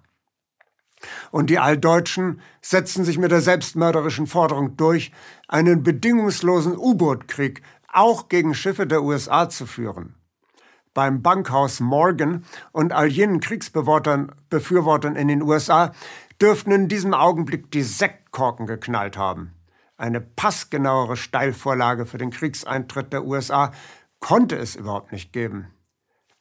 Und 1.31 1.49
die 1.49 1.59
Alldeutschen 1.59 2.41
setzen 2.61 3.03
sich 3.05 3.17
mit 3.17 3.31
der 3.31 3.41
selbstmörderischen 3.41 4.27
Forderung 4.27 4.77
durch, 4.77 5.11
einen 5.47 5.83
bedingungslosen 5.83 6.77
U-Boot-Krieg 6.77 7.61
auch 7.91 8.27
gegen 8.29 8.53
Schiffe 8.53 8.87
der 8.87 9.03
USA 9.03 9.49
zu 9.49 9.65
führen. 9.65 10.15
Beim 10.93 11.21
Bankhaus 11.21 11.79
Morgan 11.79 12.45
und 12.71 12.93
all 12.93 13.07
jenen 13.07 13.39
Kriegsbefürwortern 13.39 15.15
in 15.15 15.27
den 15.27 15.41
USA 15.41 15.91
dürften 16.41 16.71
in 16.71 16.87
diesem 16.87 17.13
Augenblick 17.13 17.71
die 17.71 17.83
Sektkorken 17.83 18.65
geknallt 18.65 19.17
haben. 19.17 19.53
Eine 19.97 20.19
passgenauere 20.19 21.15
Steilvorlage 21.15 22.05
für 22.05 22.17
den 22.17 22.31
Kriegseintritt 22.31 23.13
der 23.13 23.25
USA 23.25 23.71
konnte 24.19 24.57
es 24.57 24.75
überhaupt 24.75 25.11
nicht 25.11 25.31
geben. 25.31 25.67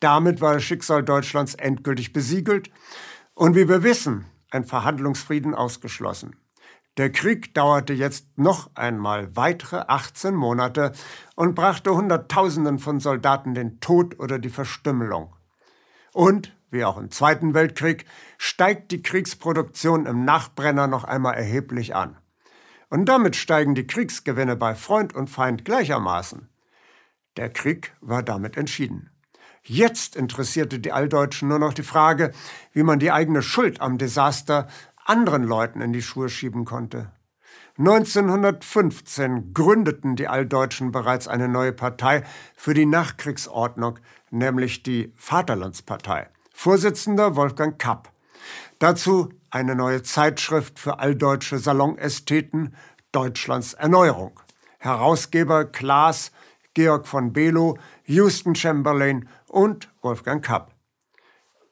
Damit 0.01 0.41
war 0.41 0.55
das 0.55 0.65
Schicksal 0.65 1.03
Deutschlands 1.03 1.55
endgültig 1.55 2.13
besiegelt 2.13 2.71
und 3.35 3.55
wie 3.55 3.69
wir 3.69 3.83
wissen, 3.83 4.27
ein 4.55 4.65
Verhandlungsfrieden 4.65 5.55
ausgeschlossen. 5.55 6.37
Der 6.97 7.11
Krieg 7.11 7.55
dauerte 7.55 7.93
jetzt 7.93 8.39
noch 8.39 8.71
einmal 8.77 9.35
weitere 9.37 9.79
18 9.89 10.35
Monate 10.35 10.93
und 11.35 11.57
brachte 11.57 11.93
Hunderttausenden 11.93 12.79
von 12.79 13.01
Soldaten 13.01 13.55
den 13.55 13.81
Tod 13.81 14.21
oder 14.21 14.39
die 14.39 14.49
Verstümmelung. 14.49 15.35
Und, 16.13 16.57
wie 16.71 16.85
auch 16.85 16.97
im 16.97 17.11
Zweiten 17.11 17.53
Weltkrieg, 17.53 18.07
steigt 18.39 18.93
die 18.93 19.03
Kriegsproduktion 19.03 20.07
im 20.07 20.25
Nachbrenner 20.25 20.87
noch 20.87 21.03
einmal 21.03 21.35
erheblich 21.35 21.97
an. 21.97 22.17
Und 22.91 23.07
damit 23.07 23.35
steigen 23.35 23.75
die 23.75 23.89
Kriegsgewinne 23.89 24.55
bei 24.55 24.77
Freund 24.77 25.17
und 25.17 25.29
Feind 25.29 25.65
gleichermaßen. 25.65 26.49
Der 27.37 27.51
Krieg 27.51 27.93
war 28.01 28.23
damit 28.23 28.57
entschieden. 28.57 29.11
Jetzt 29.67 30.15
interessierte 30.15 30.79
die 30.79 30.93
Alldeutschen 30.93 31.49
nur 31.49 31.59
noch 31.59 31.73
die 31.73 31.83
Frage, 31.83 32.33
wie 32.73 32.83
man 32.83 32.99
die 32.99 33.11
eigene 33.11 33.41
Schuld 33.41 33.81
am 33.81 33.97
Desaster 33.97 34.69
anderen 35.05 35.43
Leuten 35.43 35.81
in 35.81 35.93
die 35.93 36.03
Schuhe 36.03 36.29
schieben 36.29 36.67
konnte. 36.67 37.11
1915 37.79 39.55
gründeten 39.55 40.17
die 40.17 40.29
Alldeutschen 40.29 40.93
bereits 40.93 41.29
eine 41.29 41.49
neue 41.49 41.73
Partei 41.73 42.25
für 42.55 42.75
die 42.75 42.87
Nachkriegsordnung, 42.87 43.99
nämlich 44.31 44.83
die 44.83 45.13
Vaterlandspartei. 45.17 46.29
Vorsitzender 46.53 47.35
Wolfgang 47.35 47.79
Kapp. 47.79 48.13
Dazu 48.79 49.33
eine 49.51 49.75
neue 49.75 50.03
Zeitschrift 50.03 50.79
für 50.79 50.99
alldeutsche 50.99 51.59
Salonästheten, 51.59 52.77
Deutschlands 53.13 53.73
Erneuerung. 53.73 54.39
Herausgeber 54.79 55.65
Klaas 55.65 56.33
Georg 56.75 57.07
von 57.07 57.33
Below, 57.33 57.79
Houston 58.05 58.55
Chamberlain 58.55 59.29
und 59.49 59.89
Wolfgang 60.03 60.45
Kapp. 60.45 60.75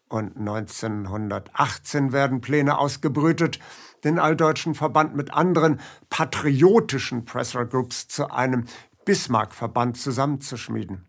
Und 0.08 0.36
1918 0.36 2.12
werden 2.12 2.40
Pläne 2.40 2.78
ausgebrütet, 2.78 3.58
den 4.04 4.18
Alldeutschen 4.18 4.74
Verband 4.74 5.14
mit 5.16 5.32
anderen 5.32 5.80
patriotischen 6.10 7.24
Pressure 7.24 7.64
Groups 7.66 8.08
zu 8.08 8.30
einem 8.30 8.66
Bismarck-Verband 9.04 9.96
zusammenzuschmieden. 9.96 11.06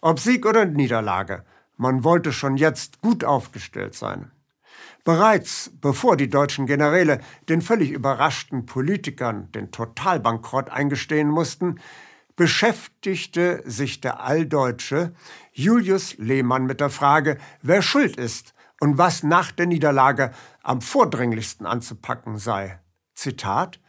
Ob 0.00 0.20
Sieg 0.20 0.46
oder 0.46 0.64
Niederlage, 0.64 1.44
man 1.76 2.04
wollte 2.04 2.32
schon 2.32 2.56
jetzt 2.56 3.00
gut 3.00 3.24
aufgestellt 3.24 3.94
sein. 3.94 4.30
Bereits 5.04 5.70
bevor 5.80 6.16
die 6.16 6.30
deutschen 6.30 6.66
Generäle 6.66 7.20
den 7.48 7.60
völlig 7.60 7.90
überraschten 7.90 8.64
Politikern 8.64 9.50
den 9.52 9.70
Totalbankrott 9.70 10.70
eingestehen 10.70 11.28
mussten, 11.28 11.80
beschäftigte 12.36 13.62
sich 13.64 14.00
der 14.00 14.20
Alldeutsche 14.20 15.14
Julius 15.52 16.16
Lehmann 16.18 16.66
mit 16.66 16.80
der 16.80 16.90
Frage, 16.90 17.38
wer 17.62 17.82
schuld 17.82 18.16
ist 18.16 18.54
und 18.80 18.98
was 18.98 19.22
nach 19.22 19.52
der 19.52 19.66
Niederlage 19.66 20.32
am 20.62 20.80
vordringlichsten 20.80 21.66
anzupacken 21.66 22.38
sei. 22.38 22.80
Zitat 23.14 23.80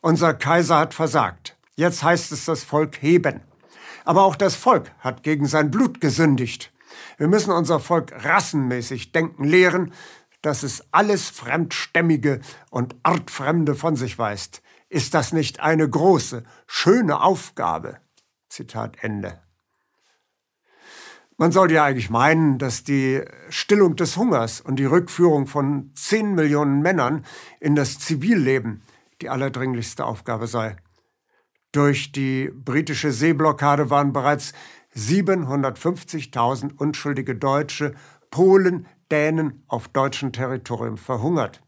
Unser 0.00 0.34
Kaiser 0.34 0.78
hat 0.78 0.94
versagt. 0.94 1.56
Jetzt 1.76 2.02
heißt 2.02 2.32
es 2.32 2.46
das 2.46 2.64
Volk 2.64 3.00
heben. 3.02 3.42
Aber 4.04 4.22
auch 4.22 4.36
das 4.36 4.54
Volk 4.54 4.90
hat 5.00 5.22
gegen 5.22 5.46
sein 5.46 5.70
Blut 5.70 6.00
gesündigt. 6.00 6.72
Wir 7.18 7.28
müssen 7.28 7.52
unser 7.52 7.80
Volk 7.80 8.12
rassenmäßig 8.24 9.12
denken 9.12 9.44
lehren, 9.44 9.92
dass 10.42 10.62
es 10.62 10.84
alles 10.90 11.28
Fremdstämmige 11.28 12.40
und 12.70 12.96
Artfremde 13.02 13.74
von 13.74 13.96
sich 13.96 14.18
weist. 14.18 14.62
Ist 14.90 15.14
das 15.14 15.32
nicht 15.32 15.60
eine 15.60 15.88
große, 15.88 16.42
schöne 16.66 17.22
Aufgabe? 17.22 17.98
Zitat 18.48 18.98
Ende. 19.00 19.40
Man 21.36 21.52
sollte 21.52 21.74
ja 21.74 21.84
eigentlich 21.84 22.10
meinen, 22.10 22.58
dass 22.58 22.84
die 22.84 23.22
Stillung 23.48 23.96
des 23.96 24.16
Hungers 24.16 24.60
und 24.60 24.76
die 24.76 24.84
Rückführung 24.84 25.46
von 25.46 25.92
10 25.94 26.34
Millionen 26.34 26.82
Männern 26.82 27.24
in 27.60 27.76
das 27.76 27.98
Zivilleben 27.98 28.82
die 29.22 29.28
allerdringlichste 29.28 30.04
Aufgabe 30.04 30.46
sei. 30.46 30.76
Durch 31.72 32.12
die 32.12 32.50
britische 32.52 33.12
Seeblockade 33.12 33.90
waren 33.90 34.12
bereits 34.12 34.52
750.000 34.96 36.76
unschuldige 36.76 37.36
Deutsche, 37.36 37.94
Polen, 38.30 38.86
Dänen 39.10 39.62
auf 39.68 39.88
deutschem 39.88 40.32
Territorium 40.32 40.96
verhungert. 40.96 41.62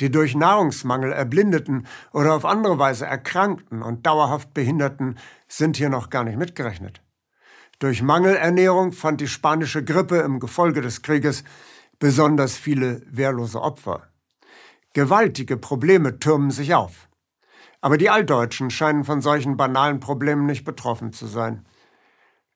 Die 0.00 0.10
durch 0.10 0.34
Nahrungsmangel 0.34 1.12
erblindeten 1.12 1.86
oder 2.12 2.34
auf 2.34 2.44
andere 2.44 2.78
Weise 2.78 3.06
erkrankten 3.06 3.82
und 3.82 4.06
dauerhaft 4.06 4.54
Behinderten 4.54 5.18
sind 5.48 5.76
hier 5.76 5.88
noch 5.88 6.10
gar 6.10 6.24
nicht 6.24 6.38
mitgerechnet. 6.38 7.00
Durch 7.78 8.02
Mangelernährung 8.02 8.92
fand 8.92 9.20
die 9.20 9.28
spanische 9.28 9.84
Grippe 9.84 10.18
im 10.18 10.38
Gefolge 10.38 10.82
des 10.82 11.02
Krieges 11.02 11.42
besonders 11.98 12.56
viele 12.56 13.02
wehrlose 13.10 13.60
Opfer. 13.60 14.08
Gewaltige 14.92 15.56
Probleme 15.56 16.18
türmen 16.18 16.50
sich 16.50 16.74
auf. 16.74 17.08
Aber 17.80 17.98
die 17.98 18.10
Alldeutschen 18.10 18.70
scheinen 18.70 19.04
von 19.04 19.20
solchen 19.20 19.56
banalen 19.56 20.00
Problemen 20.00 20.46
nicht 20.46 20.64
betroffen 20.64 21.12
zu 21.12 21.26
sein. 21.26 21.66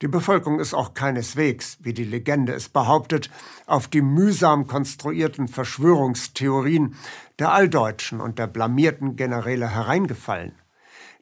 Die 0.03 0.09
Bevölkerung 0.09 0.61
ist 0.61 0.75
auch 0.75 0.93
keineswegs, 0.93 1.79
wie 1.81 1.95
die 1.95 2.05
Legende 2.05 2.53
es 2.53 2.69
behauptet, 2.69 3.31
auf 3.67 3.89
die 3.89 4.03
mühsam 4.03 4.67
konstruierten 4.67 5.49
Verschwörungstheorien 5.49 6.97
der 7.39 7.53
Alldeutschen 7.53 8.21
und 8.21 8.39
der 8.39 8.47
blamierten 8.47 9.17
Generäle 9.17 9.71
hereingefallen. 9.71 10.53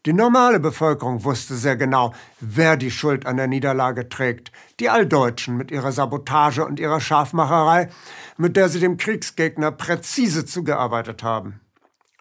Die 0.07 0.13
normale 0.13 0.59
Bevölkerung 0.59 1.23
wusste 1.23 1.55
sehr 1.55 1.77
genau, 1.77 2.13
wer 2.41 2.77
die 2.77 2.91
Schuld 2.91 3.27
an 3.27 3.37
der 3.37 3.47
Niederlage 3.47 4.09
trägt. 4.09 4.51
Die 4.81 4.91
Alldeutschen 4.91 5.57
mit 5.57 5.71
ihrer 5.71 5.93
Sabotage 5.93 6.67
und 6.67 6.81
ihrer 6.81 7.01
Scharfmacherei, 7.01 7.89
mit 8.37 8.57
der 8.57 8.69
sie 8.69 8.81
dem 8.81 8.97
Kriegsgegner 8.97 9.71
präzise 9.71 10.45
zugearbeitet 10.45 11.23
haben. 11.23 11.61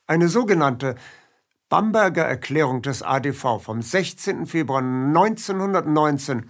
Eine 0.06 0.30
sogenannte 0.30 0.96
Bamberger 1.74 2.22
Erklärung 2.22 2.84
des 2.84 3.02
ADV 3.02 3.60
vom 3.60 3.82
16. 3.82 4.46
Februar 4.46 4.84
1919 4.84 6.48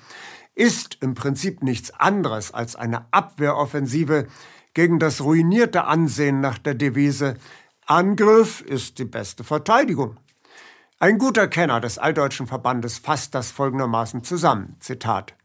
ist 0.54 0.98
im 1.00 1.14
Prinzip 1.14 1.64
nichts 1.64 1.98
anderes 1.98 2.54
als 2.54 2.76
eine 2.76 3.06
Abwehroffensive 3.12 4.28
gegen 4.74 5.00
das 5.00 5.22
ruinierte 5.22 5.86
Ansehen 5.86 6.42
nach 6.42 6.58
der 6.58 6.76
Devise 6.76 7.36
Angriff 7.86 8.60
ist 8.60 9.00
die 9.00 9.06
beste 9.06 9.46
Verteidigung. 9.46 10.18
Ein 11.00 11.20
guter 11.20 11.48
Kenner 11.48 11.80
des 11.80 11.98
Alldeutschen 11.98 12.48
Verbandes 12.48 12.98
fasst 12.98 13.34
das 13.34 13.50
folgendermaßen 13.50 14.26
zusammen. 14.26 14.76
Zitat. 14.82 15.36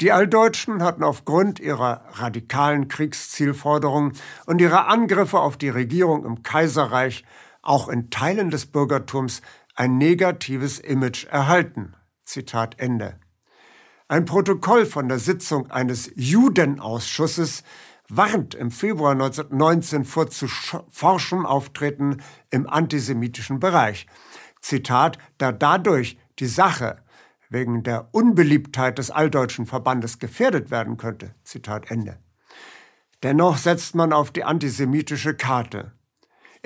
Die 0.00 0.10
Alldeutschen 0.10 0.82
hatten 0.82 1.04
aufgrund 1.04 1.60
ihrer 1.60 2.02
radikalen 2.12 2.88
Kriegszielforderungen 2.88 4.14
und 4.46 4.58
ihrer 4.62 4.88
Angriffe 4.88 5.40
auf 5.40 5.58
die 5.58 5.68
Regierung 5.68 6.24
im 6.24 6.42
Kaiserreich 6.42 7.24
auch 7.66 7.88
in 7.88 8.10
Teilen 8.10 8.50
des 8.50 8.66
Bürgertums 8.66 9.42
ein 9.74 9.98
negatives 9.98 10.78
Image 10.78 11.26
erhalten. 11.26 11.94
Zitat 12.24 12.78
Ende. 12.78 13.18
Ein 14.08 14.24
Protokoll 14.24 14.86
von 14.86 15.08
der 15.08 15.18
Sitzung 15.18 15.70
eines 15.70 16.10
Judenausschusses 16.14 17.64
warnt 18.08 18.54
im 18.54 18.70
Februar 18.70 19.12
1919 19.12 20.04
vor 20.04 20.30
zu 20.30 20.46
forschem 20.88 21.44
Auftreten 21.44 22.22
im 22.50 22.68
antisemitischen 22.68 23.58
Bereich. 23.58 24.06
Zitat, 24.60 25.18
da 25.38 25.50
dadurch 25.50 26.18
die 26.38 26.46
Sache 26.46 27.02
wegen 27.50 27.82
der 27.82 28.08
Unbeliebtheit 28.12 28.98
des 28.98 29.10
Alldeutschen 29.10 29.66
Verbandes 29.66 30.18
gefährdet 30.18 30.70
werden 30.70 30.96
könnte. 30.96 31.34
Zitat 31.42 31.90
Ende. 31.90 32.18
Dennoch 33.22 33.56
setzt 33.56 33.94
man 33.94 34.12
auf 34.12 34.30
die 34.30 34.44
antisemitische 34.44 35.34
Karte. 35.34 35.95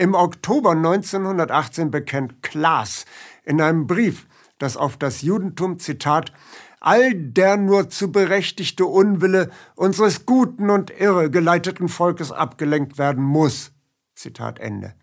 Im 0.00 0.14
Oktober 0.14 0.70
1918 0.70 1.90
bekennt 1.90 2.42
Klaas 2.42 3.04
in 3.44 3.60
einem 3.60 3.86
Brief, 3.86 4.26
dass 4.56 4.78
auf 4.78 4.96
das 4.96 5.20
Judentum, 5.20 5.78
Zitat, 5.78 6.32
all 6.80 7.12
der 7.14 7.58
nur 7.58 7.90
zu 7.90 8.10
berechtigte 8.10 8.86
Unwille 8.86 9.50
unseres 9.74 10.24
guten 10.24 10.70
und 10.70 10.90
irregeleiteten 10.90 11.90
Volkes 11.90 12.32
abgelenkt 12.32 12.96
werden 12.96 13.22
muss. 13.22 13.72
Zitat 14.14 14.58
Ende 14.58 14.94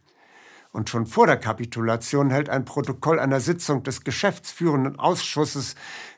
und 0.78 0.92
schon 0.92 1.08
vor 1.08 1.26
der 1.26 1.38
Kapitulation 1.38 2.30
hält 2.30 2.50
ein 2.50 2.64
Protokoll 2.64 3.20
einer 3.20 3.40
Sitzung 3.40 3.82
des 3.82 4.04
geschäftsführenden 4.04 5.00
Ausschusses 5.00 5.74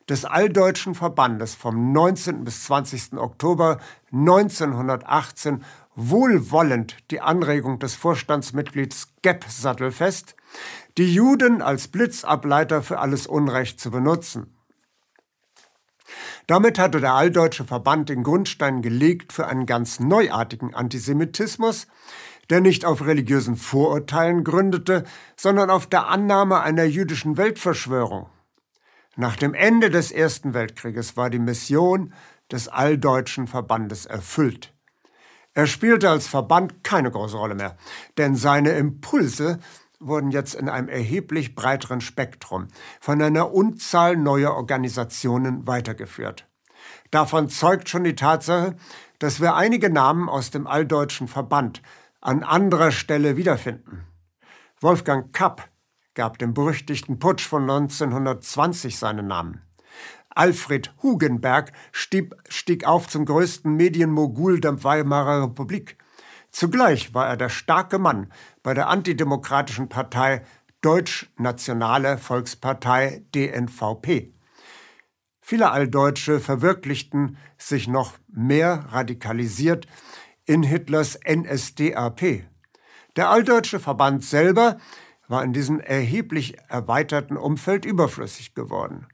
des 0.10 0.26
Alldeutschen 0.26 0.96
Verbandes 0.96 1.56
vom 1.56 1.94
19. 1.94 2.44
bis 2.44 2.66
20. 2.66 3.14
Oktober 3.14 3.80
1918 4.12 5.64
wohlwollend 6.00 6.98
die 7.12 7.20
Anregung 7.20 7.80
des 7.80 7.96
Vorstandsmitglieds 7.96 9.16
Gepp 9.22 9.46
sattelfest, 9.48 10.36
die 10.98 11.14
Juden 11.14 11.62
als 11.62 11.90
Blitzableiter 11.90 12.82
für 12.82 13.00
alles 13.00 13.28
Unrecht 13.28 13.80
zu 13.80 13.92
benutzen. 13.92 14.56
Damit 16.48 16.80
hatte 16.80 17.00
der 17.02 17.14
Alldeutsche 17.14 17.66
Verband 17.66 18.10
den 18.10 18.24
Grundstein 18.24 18.82
gelegt 18.82 19.34
für 19.34 19.48
einen 19.48 19.66
ganz 19.66 20.00
neuartigen 20.00 20.74
Antisemitismus, 20.74 21.88
der 22.50 22.62
nicht 22.62 22.86
auf 22.86 23.06
religiösen 23.06 23.58
Vorurteilen 23.58 24.44
gründete, 24.44 25.04
sondern 25.36 25.70
auf 25.70 25.86
der 25.86 26.08
Annahme 26.08 26.62
einer 26.62 26.86
jüdischen 26.86 27.38
Weltverschwörung. 27.38 28.30
Nach 29.16 29.36
dem 29.36 29.54
Ende 29.54 29.90
des 29.90 30.12
Ersten 30.12 30.54
Weltkrieges 30.54 31.18
war 31.18 31.30
die 31.30 31.40
Mission 31.40 32.14
des 32.52 32.68
Alldeutschen 32.68 33.48
Verbandes 33.48 34.06
erfüllt. 34.06 34.74
Er 35.54 35.68
spielte 35.68 36.10
als 36.10 36.28
Verband 36.28 36.84
keine 36.84 37.12
große 37.12 37.38
Rolle 37.38 37.56
mehr, 37.56 37.76
denn 38.18 38.36
seine 38.36 38.72
Impulse 38.72 39.60
wurden 40.00 40.32
jetzt 40.32 40.56
in 40.56 40.70
einem 40.70 40.88
erheblich 40.88 41.56
breiteren 41.56 42.02
Spektrum 42.02 42.68
von 43.00 43.22
einer 43.22 43.52
Unzahl 43.54 44.16
neuer 44.16 44.54
Organisationen 44.54 45.68
weitergeführt. 45.68 46.48
Davon 47.12 47.50
zeugt 47.50 47.90
schon 47.90 48.04
die 48.04 48.16
Tatsache, 48.16 48.76
dass 49.18 49.42
wir 49.42 49.56
einige 49.56 49.90
Namen 49.90 50.30
aus 50.30 50.52
dem 50.52 50.68
Alldeutschen 50.68 51.28
Verband 51.28 51.82
an 52.22 52.44
anderer 52.44 52.92
Stelle 52.92 53.36
wiederfinden. 53.36 54.06
Wolfgang 54.80 55.34
Kapp 55.34 55.70
gab 56.14 56.38
dem 56.38 56.54
berüchtigten 56.54 57.20
Putsch 57.20 57.46
von 57.46 57.64
1920 57.64 58.98
seinen 58.98 59.28
Namen. 59.28 59.62
Alfred 60.30 60.94
Hugenberg 61.02 61.72
stieg, 61.92 62.86
auf 62.86 63.08
zum 63.08 63.26
größten 63.26 63.74
Medienmogul 63.76 64.60
der 64.60 64.84
Weimarer 64.84 65.44
Republik. 65.44 65.98
Zugleich 66.52 67.14
war 67.14 67.28
er 67.28 67.38
der 67.38 67.50
starke 67.50 68.00
Mann 68.00 68.32
bei 68.64 68.74
der 68.74 68.90
antidemokratischen 68.90 69.90
Partei 69.90 70.44
Deutsch-Nationale 70.82 72.18
Volkspartei 72.18 73.24
DNVP. 73.36 74.34
Viele 75.42 75.72
Alldeutsche 75.72 76.40
verwirklichten 76.40 77.38
sich 77.58 77.88
noch 77.88 78.14
mehr 78.28 78.86
radikalisiert 78.92 79.88
in 80.46 80.64
Hitlers 80.64 81.20
NSDAP. 81.28 82.44
Der 83.16 83.30
Alldeutsche 83.30 83.80
Verband 83.80 84.24
selber 84.24 84.78
war 85.28 85.44
in 85.44 85.54
diesem 85.54 85.80
erheblich 85.80 86.58
erweiterten 86.70 87.36
Umfeld 87.36 87.86
überflüssig 87.86 88.56
geworden. 88.56 89.08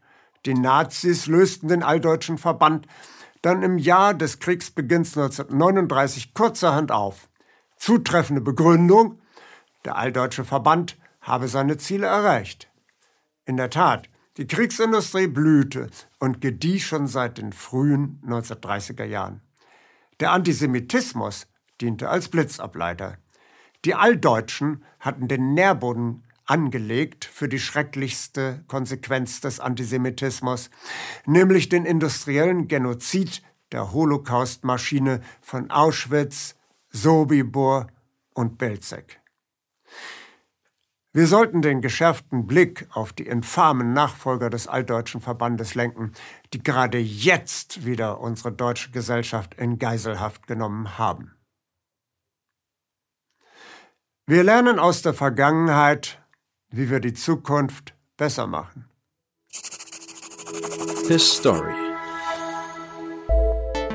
Die 0.45 0.53
Nazis 0.53 1.27
lösten 1.27 1.67
den 1.67 1.83
Alldeutschen 1.83 2.37
Verband 2.37 2.87
dann 3.41 3.61
im 3.61 3.77
Jahr 3.77 4.13
des 4.13 4.39
Kriegsbeginns 4.39 5.17
1939 5.17 6.33
kurzerhand 6.33 6.91
auf. 6.91 7.29
Zutreffende 7.77 8.41
Begründung, 8.41 9.19
der 9.85 9.97
Alldeutsche 9.97 10.43
Verband 10.43 10.97
habe 11.21 11.47
seine 11.47 11.77
Ziele 11.77 12.07
erreicht. 12.07 12.69
In 13.45 13.57
der 13.57 13.69
Tat, 13.69 14.09
die 14.37 14.47
Kriegsindustrie 14.47 15.27
blühte 15.27 15.89
und 16.19 16.41
gedieh 16.41 16.79
schon 16.79 17.07
seit 17.07 17.37
den 17.37 17.53
frühen 17.53 18.21
1930er 18.25 19.05
Jahren. 19.05 19.41
Der 20.19 20.31
Antisemitismus 20.31 21.47
diente 21.81 22.09
als 22.09 22.29
Blitzableiter. 22.29 23.17
Die 23.85 23.93
Alldeutschen 23.95 24.83
hatten 24.99 25.27
den 25.27 25.53
Nährboden 25.53 26.23
angelegt 26.45 27.25
für 27.25 27.47
die 27.47 27.59
schrecklichste 27.59 28.63
Konsequenz 28.67 29.41
des 29.41 29.59
Antisemitismus, 29.59 30.69
nämlich 31.25 31.69
den 31.69 31.85
industriellen 31.85 32.67
Genozid 32.67 33.41
der 33.71 33.91
Holocaustmaschine 33.91 35.21
von 35.41 35.71
Auschwitz, 35.71 36.55
Sobibor 36.89 37.87
und 38.33 38.57
Belzec. 38.57 39.19
Wir 41.15 41.27
sollten 41.27 41.61
den 41.61 41.81
geschärften 41.81 42.45
Blick 42.45 42.89
auf 42.91 43.13
die 43.13 43.25
infamen 43.25 43.93
Nachfolger 43.93 44.49
des 44.49 44.67
Altdeutschen 44.67 45.21
Verbandes 45.21 45.73
lenken, 45.73 46.11
die 46.53 46.61
gerade 46.61 46.97
jetzt 46.97 47.85
wieder 47.85 48.19
unsere 48.19 48.51
deutsche 48.51 48.91
Gesellschaft 48.91 49.53
in 49.53 49.79
Geiselhaft 49.79 50.45
genommen 50.45 50.97
haben. 50.97 51.31
Wir 54.27 54.43
lernen 54.43 54.77
aus 54.77 55.03
der 55.03 55.13
Vergangenheit, 55.13 56.21
wie 56.75 56.89
wir 56.89 56.99
die 56.99 57.13
Zukunft 57.13 57.93
besser 58.17 58.47
machen. 58.47 58.85
His 61.07 61.37
Story. 61.37 61.73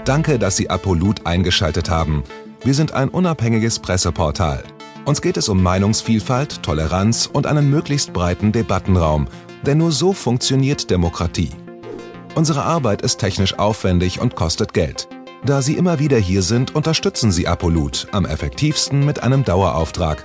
Danke, 0.04 0.38
dass 0.38 0.56
Sie 0.56 0.70
Apolut 0.70 1.26
eingeschaltet 1.26 1.90
haben. 1.90 2.24
Wir 2.64 2.74
sind 2.74 2.92
ein 2.92 3.10
unabhängiges 3.10 3.78
Presseportal. 3.80 4.64
Uns 5.04 5.20
geht 5.20 5.36
es 5.36 5.48
um 5.48 5.62
Meinungsvielfalt, 5.62 6.62
Toleranz 6.62 7.28
und 7.30 7.46
einen 7.46 7.70
möglichst 7.70 8.12
breiten 8.12 8.52
Debattenraum, 8.52 9.28
denn 9.66 9.78
nur 9.78 9.92
so 9.92 10.12
funktioniert 10.12 10.90
Demokratie. 10.90 11.50
Unsere 12.34 12.62
Arbeit 12.62 13.02
ist 13.02 13.18
technisch 13.18 13.58
aufwendig 13.58 14.20
und 14.20 14.36
kostet 14.36 14.72
Geld. 14.72 15.08
Da 15.44 15.62
Sie 15.62 15.76
immer 15.76 15.98
wieder 15.98 16.18
hier 16.18 16.42
sind, 16.42 16.74
unterstützen 16.74 17.32
Sie 17.32 17.46
Apolut 17.46 18.08
am 18.12 18.24
effektivsten 18.24 19.04
mit 19.04 19.22
einem 19.22 19.44
Dauerauftrag. 19.44 20.24